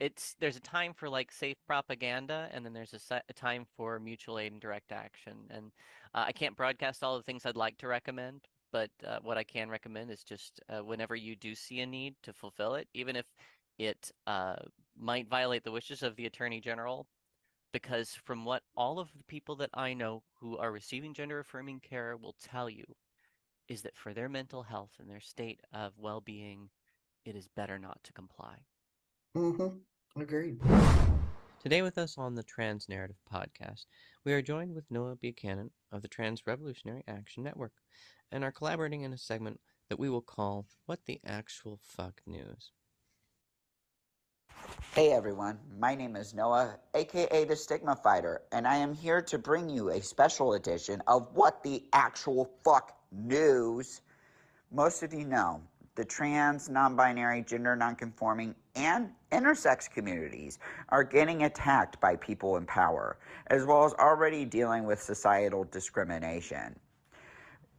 [0.00, 3.64] it's there's a time for like safe propaganda, and then there's a, se- a time
[3.76, 5.34] for mutual aid and direct action.
[5.50, 5.70] And
[6.14, 9.44] uh, I can't broadcast all the things I'd like to recommend, but uh, what I
[9.44, 13.16] can recommend is just uh, whenever you do see a need to fulfill it, even
[13.16, 13.26] if
[13.78, 14.56] it uh,
[14.98, 17.06] might violate the wishes of the attorney general
[17.72, 21.80] because from what all of the people that I know who are receiving gender affirming
[21.80, 22.84] care will tell you
[23.68, 26.68] is that for their mental health and their state of well-being
[27.24, 28.56] it is better not to comply.
[29.36, 30.20] Mm-hmm.
[30.20, 30.60] Agreed.
[31.62, 33.86] Today with us on the Trans Narrative podcast,
[34.24, 37.72] we are joined with Noah Buchanan of the Trans Revolutionary Action Network
[38.32, 42.72] and are collaborating in a segment that we will call What the Actual Fuck News.
[44.94, 49.38] Hey everyone, my name is Noah, aka the Stigma Fighter, and I am here to
[49.38, 54.02] bring you a special edition of What the Actual Fuck News.
[54.70, 55.60] Most of you know
[55.94, 60.58] the trans, non binary, gender non-conforming, and intersex communities
[60.88, 66.78] are getting attacked by people in power, as well as already dealing with societal discrimination.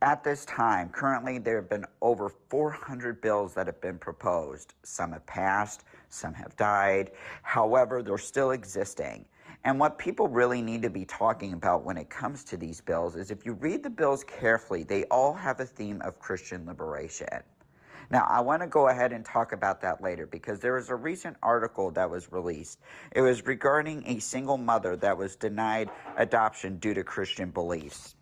[0.03, 4.73] At this time, currently there have been over 400 bills that have been proposed.
[4.83, 7.11] Some have passed, some have died.
[7.41, 9.25] However, they're still existing.
[9.65, 13.15] And what people really need to be talking about when it comes to these bills
[13.15, 17.41] is if you read the bills carefully, they all have a theme of Christian liberation.
[18.11, 20.95] Now, I want to go ahead and talk about that later because there was a
[20.95, 22.79] recent article that was released.
[23.13, 28.15] It was regarding a single mother that was denied adoption due to Christian beliefs.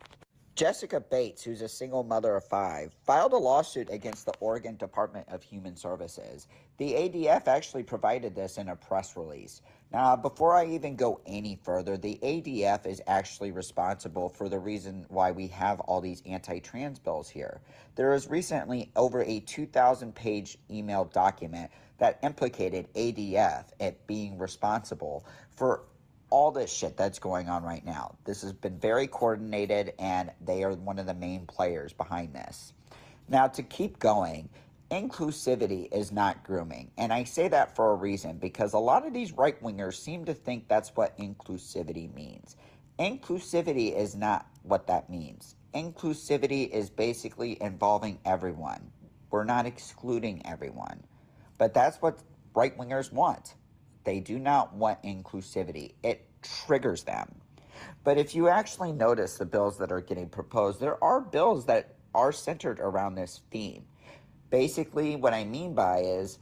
[0.55, 5.25] Jessica Bates, who's a single mother of five, filed a lawsuit against the Oregon Department
[5.29, 6.47] of Human Services.
[6.77, 9.61] The ADF actually provided this in a press release.
[9.93, 15.05] Now, before I even go any further, the ADF is actually responsible for the reason
[15.07, 17.61] why we have all these anti trans bills here.
[17.95, 25.25] There was recently over a 2,000 page email document that implicated ADF at being responsible
[25.55, 25.83] for
[26.31, 28.15] all this shit that's going on right now.
[28.25, 32.73] This has been very coordinated, and they are one of the main players behind this.
[33.29, 34.49] Now, to keep going,
[34.89, 36.91] inclusivity is not grooming.
[36.97, 40.25] And I say that for a reason because a lot of these right wingers seem
[40.25, 42.55] to think that's what inclusivity means.
[42.99, 45.55] Inclusivity is not what that means.
[45.73, 48.91] Inclusivity is basically involving everyone.
[49.29, 51.03] We're not excluding everyone.
[51.57, 52.19] But that's what
[52.53, 53.55] right wingers want.
[54.03, 57.35] They do not want inclusivity, it triggers them.
[58.03, 61.95] But if you actually notice the bills that are getting proposed, there are bills that
[62.13, 63.85] are centered around this theme.
[64.49, 66.39] Basically, what I mean by is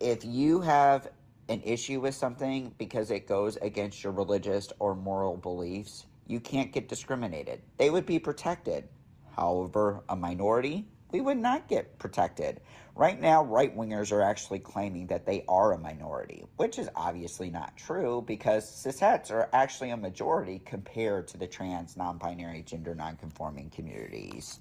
[0.00, 1.08] if you have
[1.48, 6.72] an issue with something because it goes against your religious or moral beliefs, you can't
[6.72, 7.60] get discriminated.
[7.76, 8.88] They would be protected.
[9.36, 12.60] However, a minority, we would not get protected.
[12.96, 17.50] Right now, right wingers are actually claiming that they are a minority, which is obviously
[17.50, 22.94] not true because cishetes are actually a majority compared to the trans, non binary, gender
[22.94, 24.58] non conforming communities.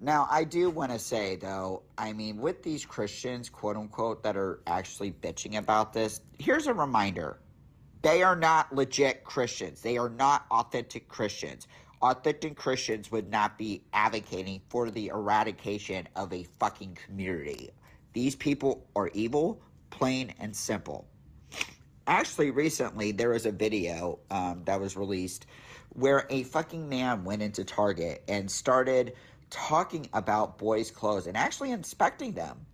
[0.00, 4.36] Now, I do want to say, though, I mean, with these Christians, quote unquote, that
[4.36, 7.38] are actually bitching about this, here's a reminder
[8.02, 9.82] they are not legit Christians.
[9.82, 11.66] They are not authentic Christians.
[12.00, 17.70] Authentic Christians would not be advocating for the eradication of a fucking community.
[18.12, 21.08] These people are evil, plain and simple.
[22.06, 25.46] Actually, recently there was a video um, that was released
[25.90, 29.14] where a fucking man went into Target and started
[29.50, 32.64] talking about boys' clothes and actually inspecting them.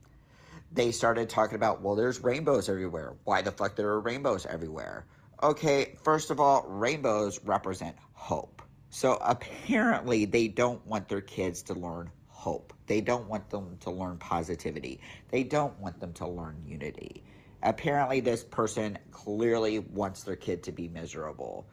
[0.72, 3.14] They started talking about, well, there's rainbows everywhere.
[3.24, 5.06] Why the fuck there are rainbows everywhere?
[5.42, 8.53] Okay, first of all, rainbows represent hope.
[8.94, 12.72] So apparently, they don't want their kids to learn hope.
[12.86, 15.00] They don't want them to learn positivity.
[15.30, 17.24] They don't want them to learn unity.
[17.60, 21.66] Apparently, this person clearly wants their kid to be miserable.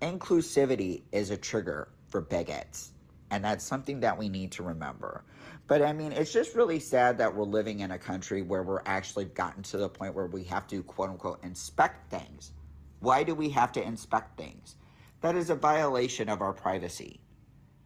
[0.00, 2.92] Inclusivity is a trigger for bigots.
[3.30, 5.24] And that's something that we need to remember.
[5.66, 8.82] But I mean, it's just really sad that we're living in a country where we're
[8.86, 12.52] actually gotten to the point where we have to, quote unquote, inspect things.
[13.00, 14.76] Why do we have to inspect things?
[15.22, 17.20] That is a violation of our privacy,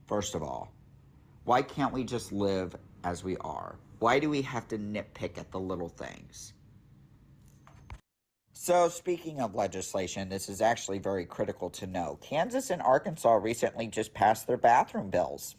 [0.06, 0.72] first of all.
[1.44, 3.78] Why can't we just live as we are?
[3.98, 6.54] Why do we have to nitpick at the little things?
[8.54, 12.18] So, speaking of legislation, this is actually very critical to know.
[12.22, 15.56] Kansas and Arkansas recently just passed their bathroom bills.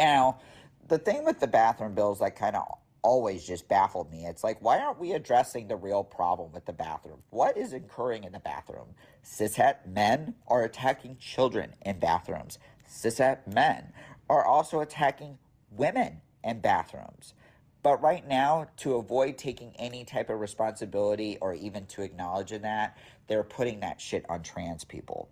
[0.00, 0.40] Now,
[0.88, 2.64] the thing with the bathroom bills that kind of
[3.02, 4.24] always just baffled me.
[4.26, 7.18] It's like, why aren't we addressing the real problem with the bathroom?
[7.30, 8.94] What is occurring in the bathroom?
[9.24, 12.58] Cishet men are attacking children in bathrooms.
[12.88, 13.92] Cishet men
[14.28, 15.38] are also attacking
[15.70, 17.34] women in bathrooms.
[17.82, 22.96] But right now, to avoid taking any type of responsibility or even to acknowledge that,
[23.26, 25.28] they're putting that shit on trans people.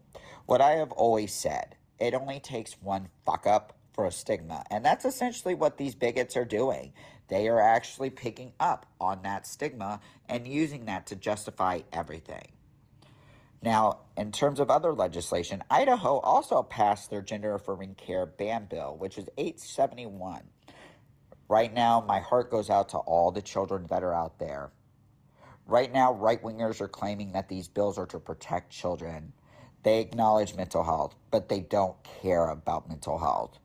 [0.47, 4.65] What I have always said, it only takes one fuck up for a stigma.
[4.71, 6.93] And that's essentially what these bigots are doing.
[7.31, 12.49] They are actually picking up on that stigma and using that to justify everything.
[13.63, 18.97] Now, in terms of other legislation, Idaho also passed their gender affirming care ban bill,
[18.99, 20.43] which is 871.
[21.49, 24.73] Right now, my heart goes out to all the children that are out there.
[25.67, 29.33] Right now, right wingers are claiming that these bills are to protect children.
[29.85, 33.59] They acknowledge mental health, but they don't care about mental health.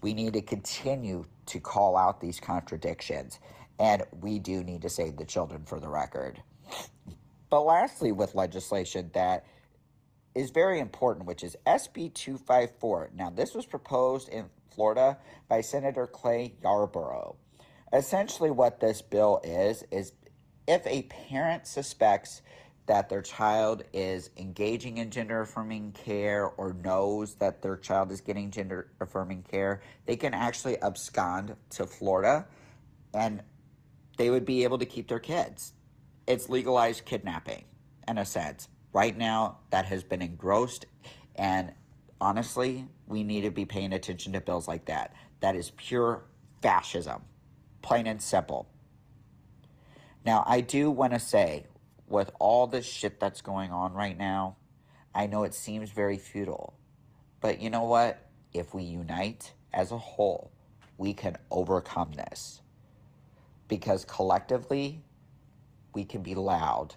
[0.00, 3.38] We need to continue to call out these contradictions,
[3.78, 6.42] and we do need to save the children for the record.
[7.50, 9.44] But lastly, with legislation that
[10.34, 13.10] is very important, which is SB 254.
[13.14, 17.36] Now, this was proposed in Florida by Senator Clay Yarborough.
[17.92, 20.12] Essentially, what this bill is, is
[20.68, 22.42] if a parent suspects
[22.88, 28.20] that their child is engaging in gender affirming care or knows that their child is
[28.20, 32.46] getting gender affirming care, they can actually abscond to Florida
[33.14, 33.42] and
[34.16, 35.74] they would be able to keep their kids.
[36.26, 37.64] It's legalized kidnapping
[38.08, 38.68] in a sense.
[38.92, 40.86] Right now, that has been engrossed,
[41.36, 41.72] and
[42.20, 45.14] honestly, we need to be paying attention to bills like that.
[45.40, 46.24] That is pure
[46.62, 47.22] fascism,
[47.82, 48.66] plain and simple.
[50.24, 51.66] Now, I do want to say,
[52.08, 54.56] with all this shit that's going on right now,
[55.14, 56.74] I know it seems very futile.
[57.40, 58.26] But you know what?
[58.52, 60.52] If we unite as a whole,
[60.96, 62.62] we can overcome this.
[63.68, 65.04] Because collectively,
[65.94, 66.94] we can be loud.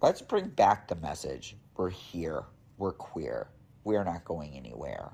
[0.00, 2.44] Let's bring back the message we're here,
[2.76, 3.48] we're queer,
[3.84, 5.12] we're not going anywhere.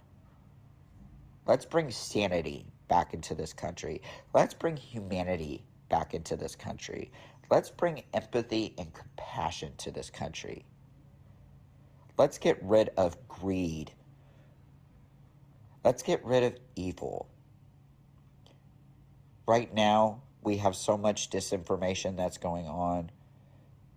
[1.46, 4.00] Let's bring sanity back into this country.
[4.32, 7.12] Let's bring humanity back into this country.
[7.50, 10.64] Let's bring empathy and compassion to this country.
[12.16, 13.92] Let's get rid of greed.
[15.84, 17.28] Let's get rid of evil.
[19.46, 23.10] Right now, we have so much disinformation that's going on.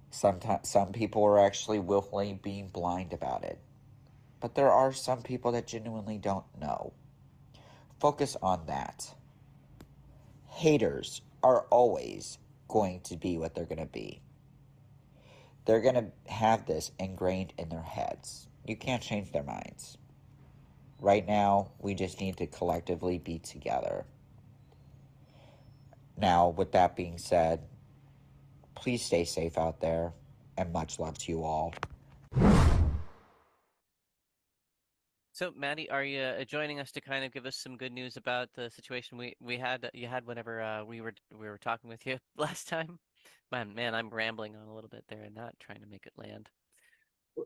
[0.09, 3.59] Sometimes some people are actually willfully being blind about it.
[4.39, 6.93] But there are some people that genuinely don't know.
[7.99, 9.13] Focus on that.
[10.47, 12.38] Haters are always
[12.68, 14.22] going to be what they're going to be.
[15.65, 18.47] They're going to have this ingrained in their heads.
[18.65, 19.97] You can't change their minds.
[20.99, 24.05] Right now, we just need to collectively be together.
[26.18, 27.61] Now, with that being said,
[28.76, 30.13] please stay safe out there,
[30.57, 31.74] and much love to you all.
[35.38, 38.17] So, Maddie, are you uh, joining us to kind of give us some good news
[38.17, 41.91] about the situation we we had you had whenever uh, we were we were talking
[41.91, 42.97] with you last time?
[43.51, 46.13] Man, man, I'm rambling on a little bit there and not trying to make it
[46.17, 46.49] land.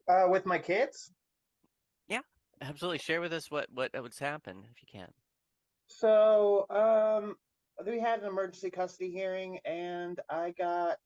[0.08, 1.12] Uh, with my kids.
[2.08, 2.22] Yeah,
[2.62, 5.10] absolutely, share with us what what what's happened if you can.
[5.88, 7.36] So, um,
[7.86, 11.00] we had an emergency custody hearing, and I got,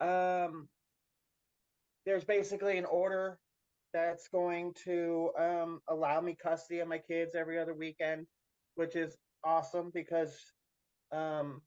[0.00, 0.70] um,
[2.06, 3.38] there's basically an order
[3.92, 8.26] that's going to um allow me custody of my kids every other weekend,
[8.74, 10.36] which is awesome because
[11.12, 11.62] um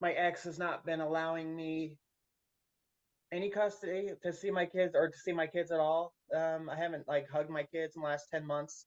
[0.00, 1.96] my ex has not been allowing me
[3.32, 6.12] any custody to see my kids or to see my kids at all.
[6.34, 8.84] Um, I haven't like hugged my kids in the last 10 months.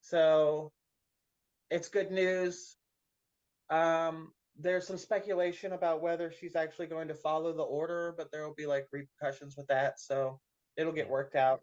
[0.00, 0.72] So
[1.70, 2.76] it's good news.
[3.70, 8.46] Um, there's some speculation about whether she's actually going to follow the order, but there
[8.46, 10.00] will be like repercussions with that.
[10.00, 10.40] So
[10.76, 11.62] it'll get worked out.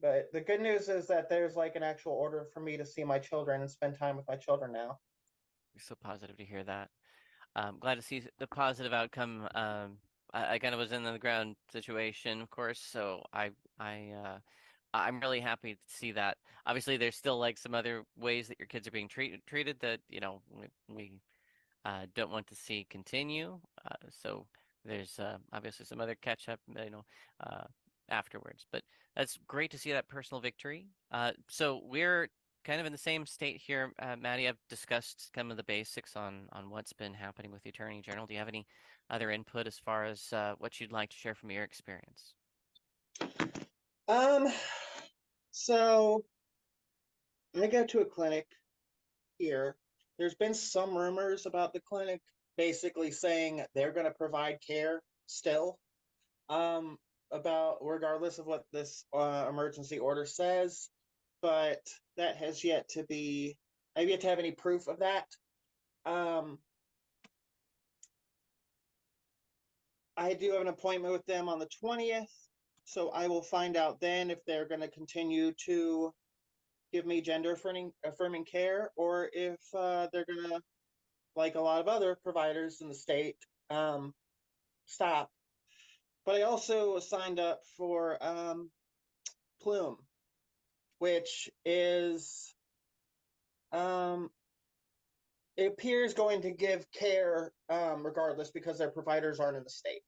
[0.00, 3.04] But the good news is that there's like an actual order for me to see
[3.04, 4.98] my children and spend time with my children now.
[5.78, 6.88] So positive to hear that.
[7.56, 9.48] I'm glad to see the positive outcome.
[9.54, 9.98] Um,
[10.32, 14.38] I, I kind of was in the ground situation, of course, so I I uh,
[14.92, 16.36] I'm really happy to see that.
[16.66, 20.00] Obviously, there's still like some other ways that your kids are being treated treated that
[20.08, 21.12] you know we, we
[21.84, 23.60] uh, don't want to see continue.
[23.88, 24.46] Uh, so
[24.84, 27.04] there's uh, obviously some other catch up, you know,
[27.40, 27.64] uh,
[28.08, 28.66] afterwards.
[28.72, 28.82] But
[29.16, 30.88] that's great to see that personal victory.
[31.10, 32.28] Uh, so we're
[32.64, 34.48] kind of in the same state here, uh, Maddie.
[34.48, 38.26] I've discussed some of the basics on on what's been happening with the Attorney General.
[38.26, 38.66] Do you have any
[39.10, 42.34] other input as far as uh, what you'd like to share from your experience?
[44.08, 44.48] Um,
[45.50, 46.24] so
[47.60, 48.46] I go to a clinic
[49.38, 49.76] here.
[50.18, 52.20] There's been some rumors about the clinic
[52.56, 55.78] basically saying they're going to provide care still.
[56.48, 56.98] Um,
[57.34, 60.88] about regardless of what this uh, emergency order says,
[61.42, 61.82] but
[62.16, 63.58] that has yet to be.
[63.96, 65.26] I've yet to have any proof of that.
[66.06, 66.58] Um,
[70.16, 72.30] I do have an appointment with them on the twentieth,
[72.84, 76.12] so I will find out then if they're going to continue to
[76.92, 80.60] give me gender affirming affirming care or if uh, they're going to,
[81.34, 83.36] like a lot of other providers in the state,
[83.70, 84.14] um,
[84.86, 85.30] stop.
[86.24, 88.70] But I also signed up for um,
[89.60, 89.98] Plume,
[90.98, 92.54] which is
[93.72, 94.30] um,
[95.56, 100.02] it appears going to give care um, regardless because their providers aren't in the state.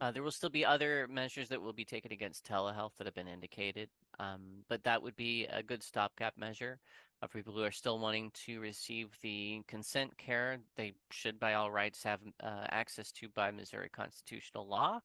[0.00, 3.14] Uh, there will still be other measures that will be taken against telehealth that have
[3.14, 3.88] been indicated,
[4.18, 6.80] um, but that would be a good stopgap measure
[7.26, 11.70] for people who are still wanting to receive the consent care they should, by all
[11.70, 15.00] rights, have uh, access to by Missouri constitutional law,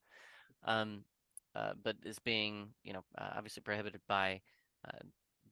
[0.66, 1.04] um,
[1.56, 4.42] uh, but is being, you know, uh, obviously prohibited by
[4.88, 5.00] uh,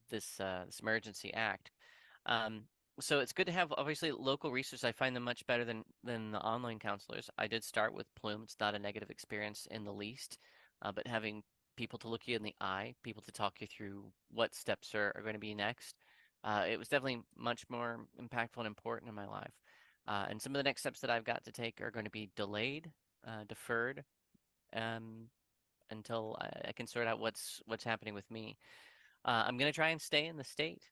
[0.09, 1.72] this uh, this emergency act.
[2.26, 2.63] Um,
[2.99, 4.84] so it's good to have obviously local resources.
[4.84, 7.30] I find them much better than than the online counselors.
[7.38, 8.43] I did start with Plume.
[8.43, 10.39] It's not a negative experience in the least,
[10.82, 11.43] but having
[11.78, 15.13] people to look you in the eye, people to talk you through what steps are,
[15.15, 15.95] are going to be next,
[16.43, 19.53] uh, it was definitely much more impactful and important in my life.
[20.07, 22.11] Uh, and some of the next steps that I've got to take are going to
[22.11, 22.91] be delayed,
[23.27, 24.03] uh, deferred,
[24.73, 25.27] um,
[25.89, 28.57] until I, I can sort out what's what's happening with me.
[29.25, 30.83] Uh, I'm going to try and stay in the state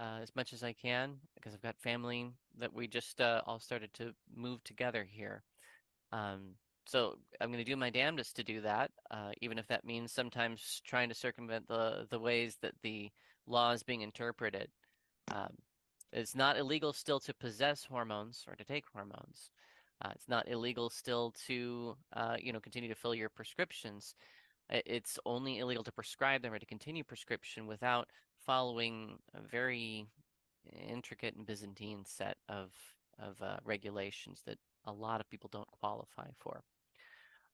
[0.00, 3.60] uh, as much as I can because I've got family that we just uh, all
[3.60, 5.44] started to move together here.
[6.12, 6.54] Um,
[6.86, 10.12] so I'm going to do my damnedest to do that, uh, even if that means
[10.12, 13.10] sometimes trying to circumvent the the ways that the
[13.46, 14.68] law is being interpreted.
[15.30, 15.56] Um,
[16.12, 19.50] it's not illegal still to possess hormones or to take hormones.
[20.04, 24.14] Uh, it's not illegal still to uh, you know continue to fill your prescriptions.
[24.70, 28.08] It's only illegal to prescribe them or to continue prescription without
[28.46, 30.06] following a very
[30.88, 32.70] intricate and Byzantine set of
[33.18, 36.62] of uh, regulations that a lot of people don't qualify for.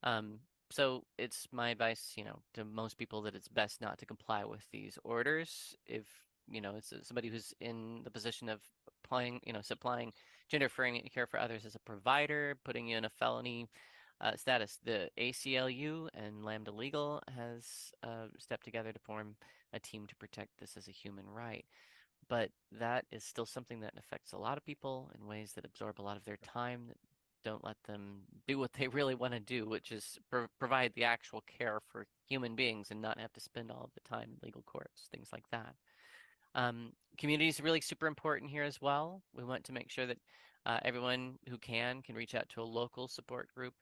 [0.03, 0.39] Um,
[0.71, 4.45] so it's my advice, you know, to most people that it's best not to comply
[4.45, 6.07] with these orders if
[6.49, 8.61] you know somebody who's in the position of
[9.05, 10.13] applying, you know, supplying
[10.49, 13.69] gender affirming care for others as a provider, putting you in a felony
[14.21, 14.79] uh, status.
[14.85, 19.37] The ACLU and Lambda Legal has uh, stepped together to form
[19.73, 21.65] a team to protect this as a human right.
[22.29, 26.01] But that is still something that affects a lot of people in ways that absorb
[26.01, 26.97] a lot of their time, that
[27.43, 31.05] don't let them do what they really want to do, which is pro- provide the
[31.05, 34.47] actual care for human beings and not have to spend all of the time in
[34.47, 35.75] legal courts, things like that.
[36.55, 39.23] Um, community is really super important here as well.
[39.35, 40.19] We want to make sure that
[40.67, 43.75] uh, everyone who can can reach out to a local support group.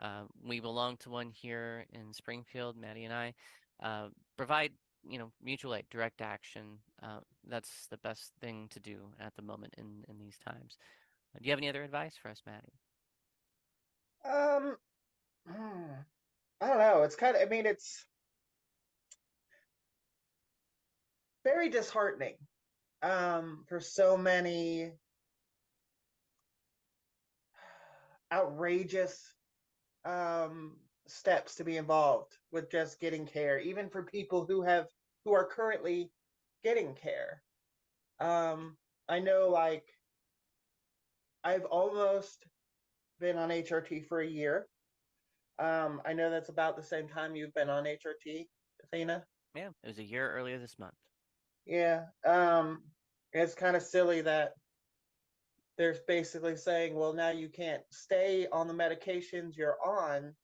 [0.00, 3.34] Uh, we belong to one here in Springfield, Maddie and I.
[3.82, 4.72] uh, provide
[5.04, 6.78] you know mutual aid, direct action.
[7.02, 10.76] Uh, that's the best thing to do at the moment in in these times.
[11.34, 12.78] Uh, do you have any other advice for us, Maddie?
[14.24, 14.76] Um,
[15.46, 15.92] hmm,
[16.60, 17.02] I don't know.
[17.02, 18.04] It's kind of, I mean, it's
[21.44, 22.34] very disheartening
[23.02, 24.92] um, for so many
[28.32, 29.34] outrageous
[30.04, 30.76] um,
[31.06, 34.86] steps to be involved with just getting care, even for people who have
[35.24, 36.10] who are currently
[36.64, 37.42] getting care.
[38.20, 38.76] Um,
[39.08, 39.84] I know, like,
[41.44, 42.44] I've almost
[43.20, 44.66] been on HRT for a year.
[45.58, 48.46] Um, I know that's about the same time you've been on HRT,
[48.84, 49.24] Athena.
[49.54, 50.94] Yeah, it was a year earlier this month.
[51.66, 52.06] Yeah.
[52.24, 52.82] Um,
[53.32, 54.52] it's kind of silly that
[55.78, 60.34] they're basically saying, well, now you can't stay on the medications you're on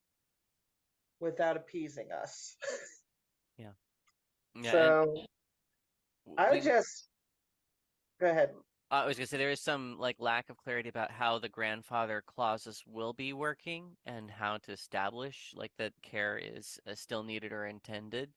[1.20, 2.56] without appeasing us.
[3.58, 3.72] Yeah,
[4.54, 5.26] and so w-
[6.36, 7.08] I we- would just
[8.20, 8.54] go ahead.
[8.90, 12.22] I was gonna say there is some like lack of clarity about how the grandfather
[12.26, 17.52] clauses will be working and how to establish like that care is uh, still needed
[17.52, 18.30] or intended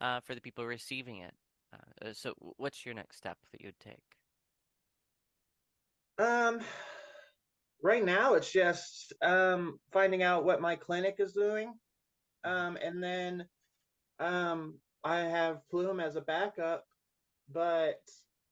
[0.00, 1.34] uh, for the people receiving it.
[1.76, 4.02] Uh, uh, so, what's your next step that you'd take?
[6.18, 6.60] Um,
[7.82, 11.74] right now it's just um finding out what my clinic is doing.
[12.44, 13.46] Um, and then
[14.18, 16.84] um I have Plume as a backup,
[17.50, 18.00] but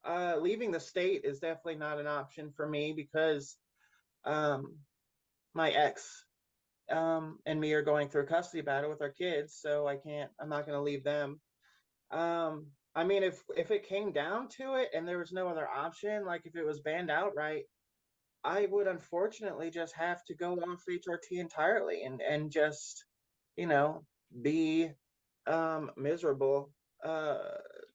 [0.05, 3.57] uh leaving the state is definitely not an option for me because
[4.25, 4.79] um
[5.55, 6.25] my ex
[6.91, 10.31] um and me are going through a custody battle with our kids, so I can't
[10.39, 11.41] I'm not gonna leave them.
[12.11, 12.67] Um,
[12.97, 16.25] I mean, if if it came down to it and there was no other option,
[16.25, 17.65] like if it was banned outright,
[18.45, 23.05] I would unfortunately just have to go off HRT entirely and and just,
[23.57, 24.05] you know,
[24.43, 24.91] be
[25.47, 26.71] um miserable
[27.05, 27.39] uh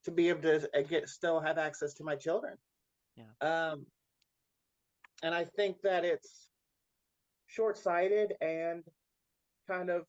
[0.04, 2.56] to be able to uh, get still have access to my children.
[3.16, 3.70] Yeah.
[3.72, 3.86] Um,
[5.24, 6.50] and I think that it's
[7.47, 8.84] short-sighted and
[9.68, 10.06] kind of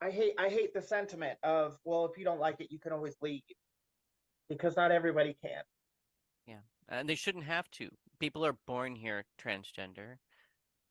[0.00, 2.92] I hate I hate the sentiment of well if you don't like it you can
[2.92, 3.42] always leave
[4.48, 5.62] because not everybody can.
[6.46, 7.90] Yeah, and they shouldn't have to.
[8.18, 10.16] People are born here transgender.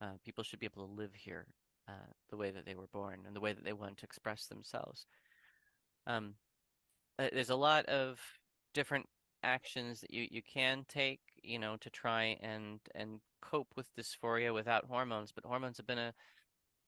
[0.01, 1.45] Uh, people should be able to live here
[1.87, 4.47] uh, the way that they were born and the way that they want to express
[4.47, 5.05] themselves.
[6.07, 6.35] Um,
[7.19, 8.19] uh, there's a lot of
[8.73, 9.05] different
[9.43, 14.53] actions that you, you can take, you know, to try and and cope with dysphoria
[14.53, 15.31] without hormones.
[15.31, 16.13] But hormones have been a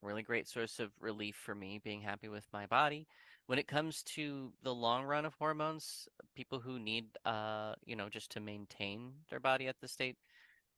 [0.02, 3.08] really great source of relief for me, being happy with my body.
[3.48, 8.10] When it comes to the long run of hormones, people who need, uh, you know,
[8.10, 10.18] just to maintain their body at the state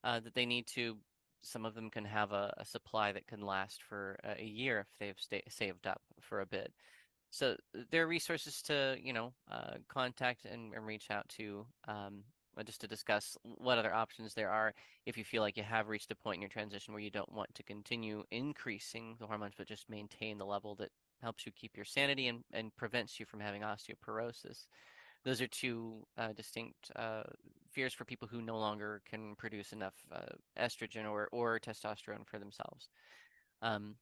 [0.04, 0.98] uh, that they need to,
[1.42, 4.88] some of them can have a, a supply that can last for a year if
[5.00, 6.74] they've saved up for a bit.
[7.30, 11.66] So uh, there are resources to, you know, uh, contact and, and reach out to
[11.88, 12.24] um,
[12.58, 14.74] uh, just to discuss what other options there are
[15.06, 17.32] if you feel like you have reached a point in your transition where you don't
[17.32, 20.90] want to continue increasing the hormones, but just maintain the level that
[21.22, 24.68] helps you keep your sanity and, and prevents you from having osteoporosis.
[25.26, 27.24] Those are two uh, distinct uh,
[27.72, 32.40] fears for people who no longer can produce enough uh, estrogen or, or testosterone for
[32.40, 32.90] themselves.
[33.62, 33.96] Um,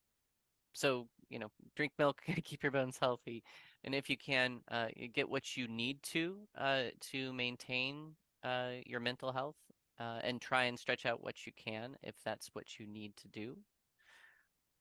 [0.73, 3.43] so, you know, drink milk, keep your bones healthy,
[3.83, 8.99] and if you can, uh, get what you need to uh, to maintain uh, your
[8.99, 9.55] mental health,
[9.97, 13.55] and try and stretch out what you can if that's what you need to do.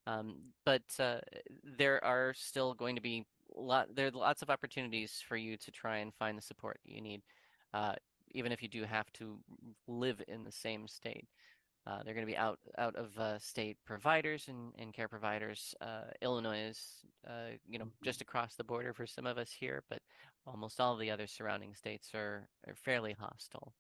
[0.07, 1.21] Um, but uh,
[1.79, 3.25] there are still going to be
[3.57, 7.01] lot there are lots of opportunities for you to try and find the support you
[7.01, 7.23] need,
[7.73, 7.95] uh,
[8.33, 9.39] even if you do have to
[9.87, 11.27] live in the same state.
[11.87, 15.75] Uh, they're going to be out out of uh, state providers and, and care providers.
[15.81, 19.83] Uh, Illinois is, uh, you know, just across the border for some of us here,
[19.91, 20.01] but
[20.47, 23.75] almost all the other surrounding states are, are fairly hostile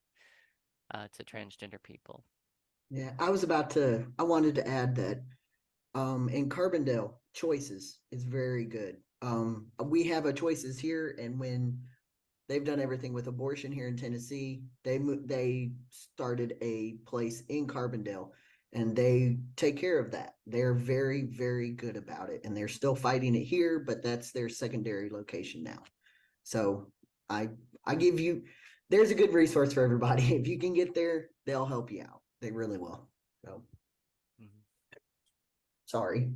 [0.92, 2.24] uh, to transgender people.
[2.90, 5.22] Yeah, I was about to, I wanted to add that
[5.94, 8.96] um, in Carbondale, choices is very good.
[9.22, 11.78] Um, we have a choices here, and when
[12.48, 18.30] they've done everything with abortion here in Tennessee, they they started a place in Carbondale,
[18.72, 20.34] and they take care of that.
[20.46, 24.48] They're very very good about it, and they're still fighting it here, but that's their
[24.48, 25.82] secondary location now.
[26.42, 26.88] So
[27.30, 27.48] I
[27.86, 28.42] I give you,
[28.90, 30.34] there's a good resource for everybody.
[30.34, 32.20] If you can get there, they'll help you out.
[32.40, 33.08] They really will.
[33.44, 33.62] So.
[35.94, 36.30] Sorry.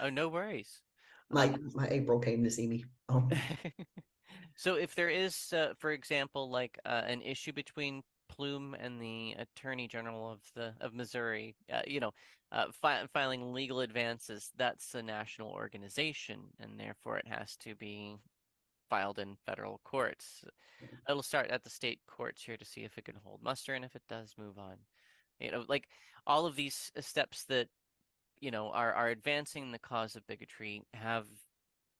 [0.00, 0.82] Oh, no worries.
[1.30, 2.84] my Um, my April came to see me.
[3.08, 3.28] Oh,
[4.56, 9.34] So if there is, uh, for example, like uh, an issue between Plume and the
[9.38, 12.12] Attorney General of the of Missouri, uh, you know,
[12.52, 18.16] uh, fi filing legal advances, that's a national organization, and therefore it has to be
[18.88, 20.42] filed in federal courts.
[21.08, 23.84] It'll start at the state courts here to see if it can hold muster, and
[23.84, 24.76] if it does, move on.
[25.38, 25.88] You know, like
[26.26, 27.68] all of these uh, steps that
[28.40, 31.26] you know are are advancing the cause of bigotry have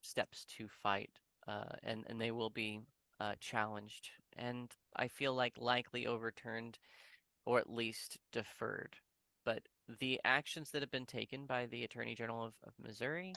[0.03, 1.11] steps to fight,
[1.49, 2.81] uh, and and they will be
[3.21, 6.79] uh, challenged, and I feel like likely overturned,
[7.45, 8.97] or at least deferred.
[9.45, 9.63] But
[10.01, 13.33] the actions that have been taken by the Attorney General of, of Missouri,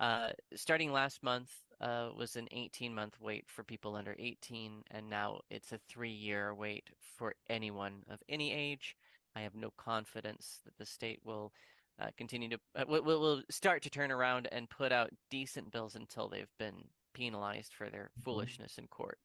[0.00, 1.50] uh, starting last month,
[1.80, 6.10] uh, was an 18 month wait for people under 18, and now it's a three
[6.10, 8.96] year wait for anyone of any age.
[9.36, 11.52] I have no confidence that the state will
[12.00, 15.94] uh, continue to uh, will, will start to turn around and put out decent bills
[15.96, 16.84] until they've been
[17.14, 18.24] penalized for their Mhm.
[18.24, 19.18] foolishness in court.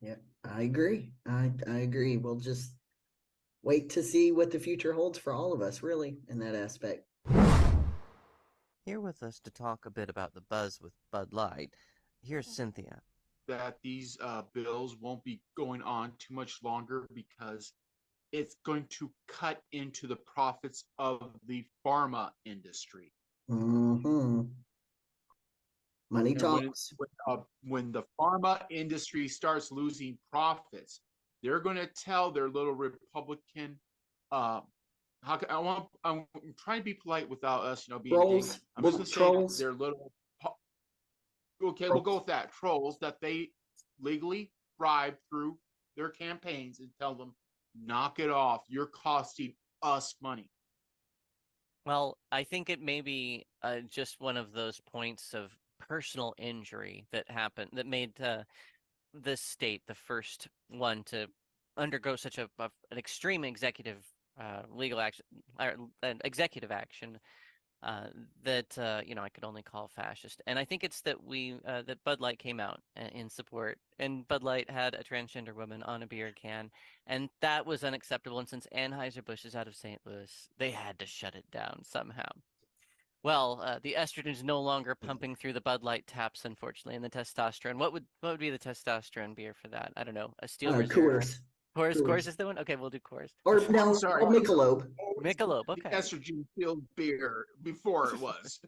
[0.00, 1.12] Yeah, I agree.
[1.26, 2.16] I I agree.
[2.16, 2.72] We'll just
[3.62, 7.06] wait to see what the future holds for all of us, really, in that aspect.
[8.86, 11.74] Here with us to talk a bit about the buzz with Bud Light,
[12.22, 13.02] here's Cynthia.
[13.46, 17.72] that these uh, bills won't be going on too much longer because
[18.32, 23.12] it's going to cut into the profits of the pharma industry.
[23.48, 24.42] hmm
[26.12, 26.92] Money And talks.
[26.96, 31.02] when, uh, when the pharma industry starts losing profits,
[31.42, 33.78] they're going to tell their little Republican.
[34.32, 34.60] Uh,
[35.22, 35.86] how can, I want?
[36.02, 36.26] I'm
[36.58, 38.16] trying to be polite without us, you know, being.
[38.16, 38.58] Trolls.
[38.76, 39.56] I'm just going to trolls.
[39.56, 40.12] say their little.
[41.62, 42.52] Okay, we'll go with that.
[42.52, 43.50] Trolls that they
[44.00, 45.58] legally bribe through
[45.96, 47.34] their campaigns and tell them,
[47.74, 48.62] knock it off.
[48.68, 50.50] You're costing us money.
[51.86, 57.06] Well, I think it may be uh, just one of those points of personal injury
[57.12, 58.42] that happened that made uh,
[59.14, 61.26] this state the first one to
[61.76, 64.04] undergo such a, a an extreme executive
[64.40, 65.24] uh, legal action
[65.58, 67.18] or an executive action
[67.82, 68.06] uh,
[68.44, 70.42] that uh, you know I could only call fascist.
[70.46, 73.78] And I think it's that we uh, that Bud Light came out uh, in support,
[73.98, 76.70] and Bud Light had a transgender woman on a beer can,
[77.06, 78.38] and that was unacceptable.
[78.38, 80.00] And since Anheuser Busch is out of St.
[80.04, 82.28] Louis, they had to shut it down somehow.
[83.22, 87.04] Well, uh, the estrogen is no longer pumping through the Bud Light taps, unfortunately, and
[87.04, 87.76] the testosterone.
[87.76, 89.92] What would what would be the testosterone beer for that?
[89.96, 90.32] I don't know.
[90.38, 90.96] A Steel Uh, Reserve.
[90.96, 91.38] Coors.
[91.76, 92.02] Coors, Coors.
[92.02, 92.58] Coors is the one.
[92.58, 93.30] Okay, we'll do Coors.
[93.44, 94.22] Or I'm no, sorry.
[94.22, 94.88] or Michelob.
[95.22, 95.66] Michelob.
[95.66, 95.90] The Okay.
[95.90, 98.60] estrogen filled beer before it was.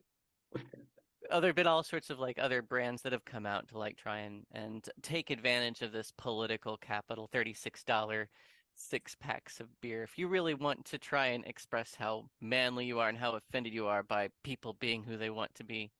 [1.30, 3.96] oh, there've been all sorts of like other brands that have come out to like
[3.96, 7.28] try and and take advantage of this political capital.
[7.32, 8.28] Thirty-six dollar
[8.74, 10.02] six packs of beer.
[10.02, 13.74] If you really want to try and express how manly you are and how offended
[13.74, 15.90] you are by people being who they want to be,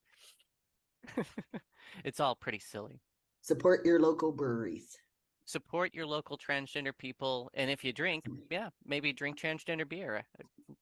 [2.05, 3.01] it's all pretty silly.
[3.43, 4.97] Support your local breweries.
[5.45, 10.23] Support your local transgender people, and if you drink, yeah, maybe drink transgender beer.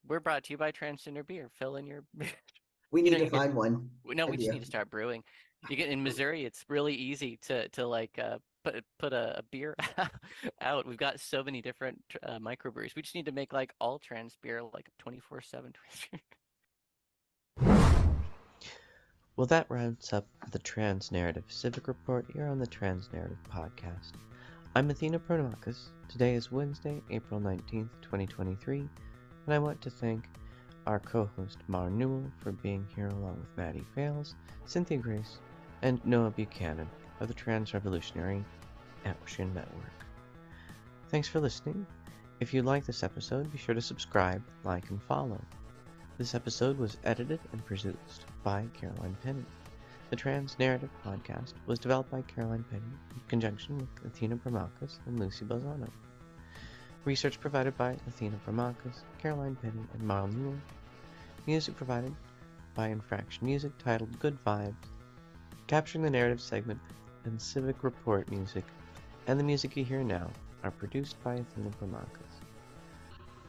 [0.07, 1.49] We're brought to you by Transgender Beer.
[1.59, 2.05] Fill in your
[2.93, 3.89] We You need know, to you get- find one.
[4.05, 5.23] No, we just need to start brewing.
[5.69, 9.43] You get in Missouri, it's really easy to to like uh, put put a, a
[9.51, 9.75] beer
[10.61, 10.87] out.
[10.87, 12.95] We've got so many different uh, microbreweries.
[12.95, 15.73] We just need to make like all trans beer, like twenty four seven.
[19.37, 24.13] Well, that rounds up the Trans Narrative Civic Report here on the Trans Narrative Podcast.
[24.77, 25.89] I'm Athena Promachus.
[26.09, 28.89] Today is Wednesday, April 19th, 2023, and
[29.49, 30.29] I want to thank
[30.87, 35.39] our co-host Mar Newell for being here along with Maddie Failes, Cynthia Grace,
[35.83, 38.45] and Noah Buchanan of the Trans Revolutionary
[39.05, 40.05] Action Network.
[41.09, 41.85] Thanks for listening.
[42.39, 45.41] If you like this episode, be sure to subscribe, like, and follow.
[46.17, 49.45] This episode was edited and produced by Caroline Penny.
[50.11, 52.83] The Trans Narrative Podcast was developed by Caroline Penny
[53.15, 55.89] in conjunction with Athena Promachus and Lusi Balzano.
[57.05, 60.59] Research provided by Athena Promachus, Caroline Penny, and Mar Newell.
[61.47, 62.13] Music provided
[62.75, 64.75] by Infraction Music titled Good Vibes,
[65.69, 66.81] capturing the narrative segment
[67.25, 68.65] and civic report music,
[69.29, 70.29] and the music you hear now
[70.65, 72.41] are produced by Athena Promachus.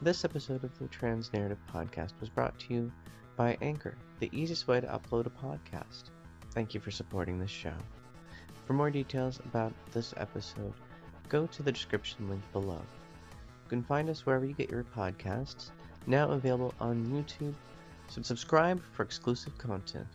[0.04, 2.92] This episode of the Trans Narrative Podcast was brought to you
[3.36, 6.12] by Anchor, the easiest way to upload a podcast.
[6.52, 7.74] Thank you for supporting this show.
[8.66, 10.74] For more details about this episode,
[11.30, 12.82] go to the description link below.
[13.64, 15.72] You can find us wherever you get your podcasts,
[16.08, 17.54] now available on YouTube.
[18.10, 20.08] So subscribe for exclusive content.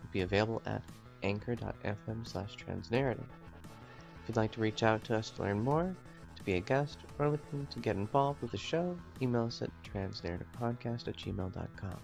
[0.00, 0.82] It'll be available at
[1.22, 3.20] anchor.fm slash transnarrative.
[4.22, 5.94] If you'd like to reach out to us to learn more,
[6.34, 9.70] to be a guest, or looking to get involved with the show, email us at
[9.84, 12.00] transnarrativepodcast at gmail.com.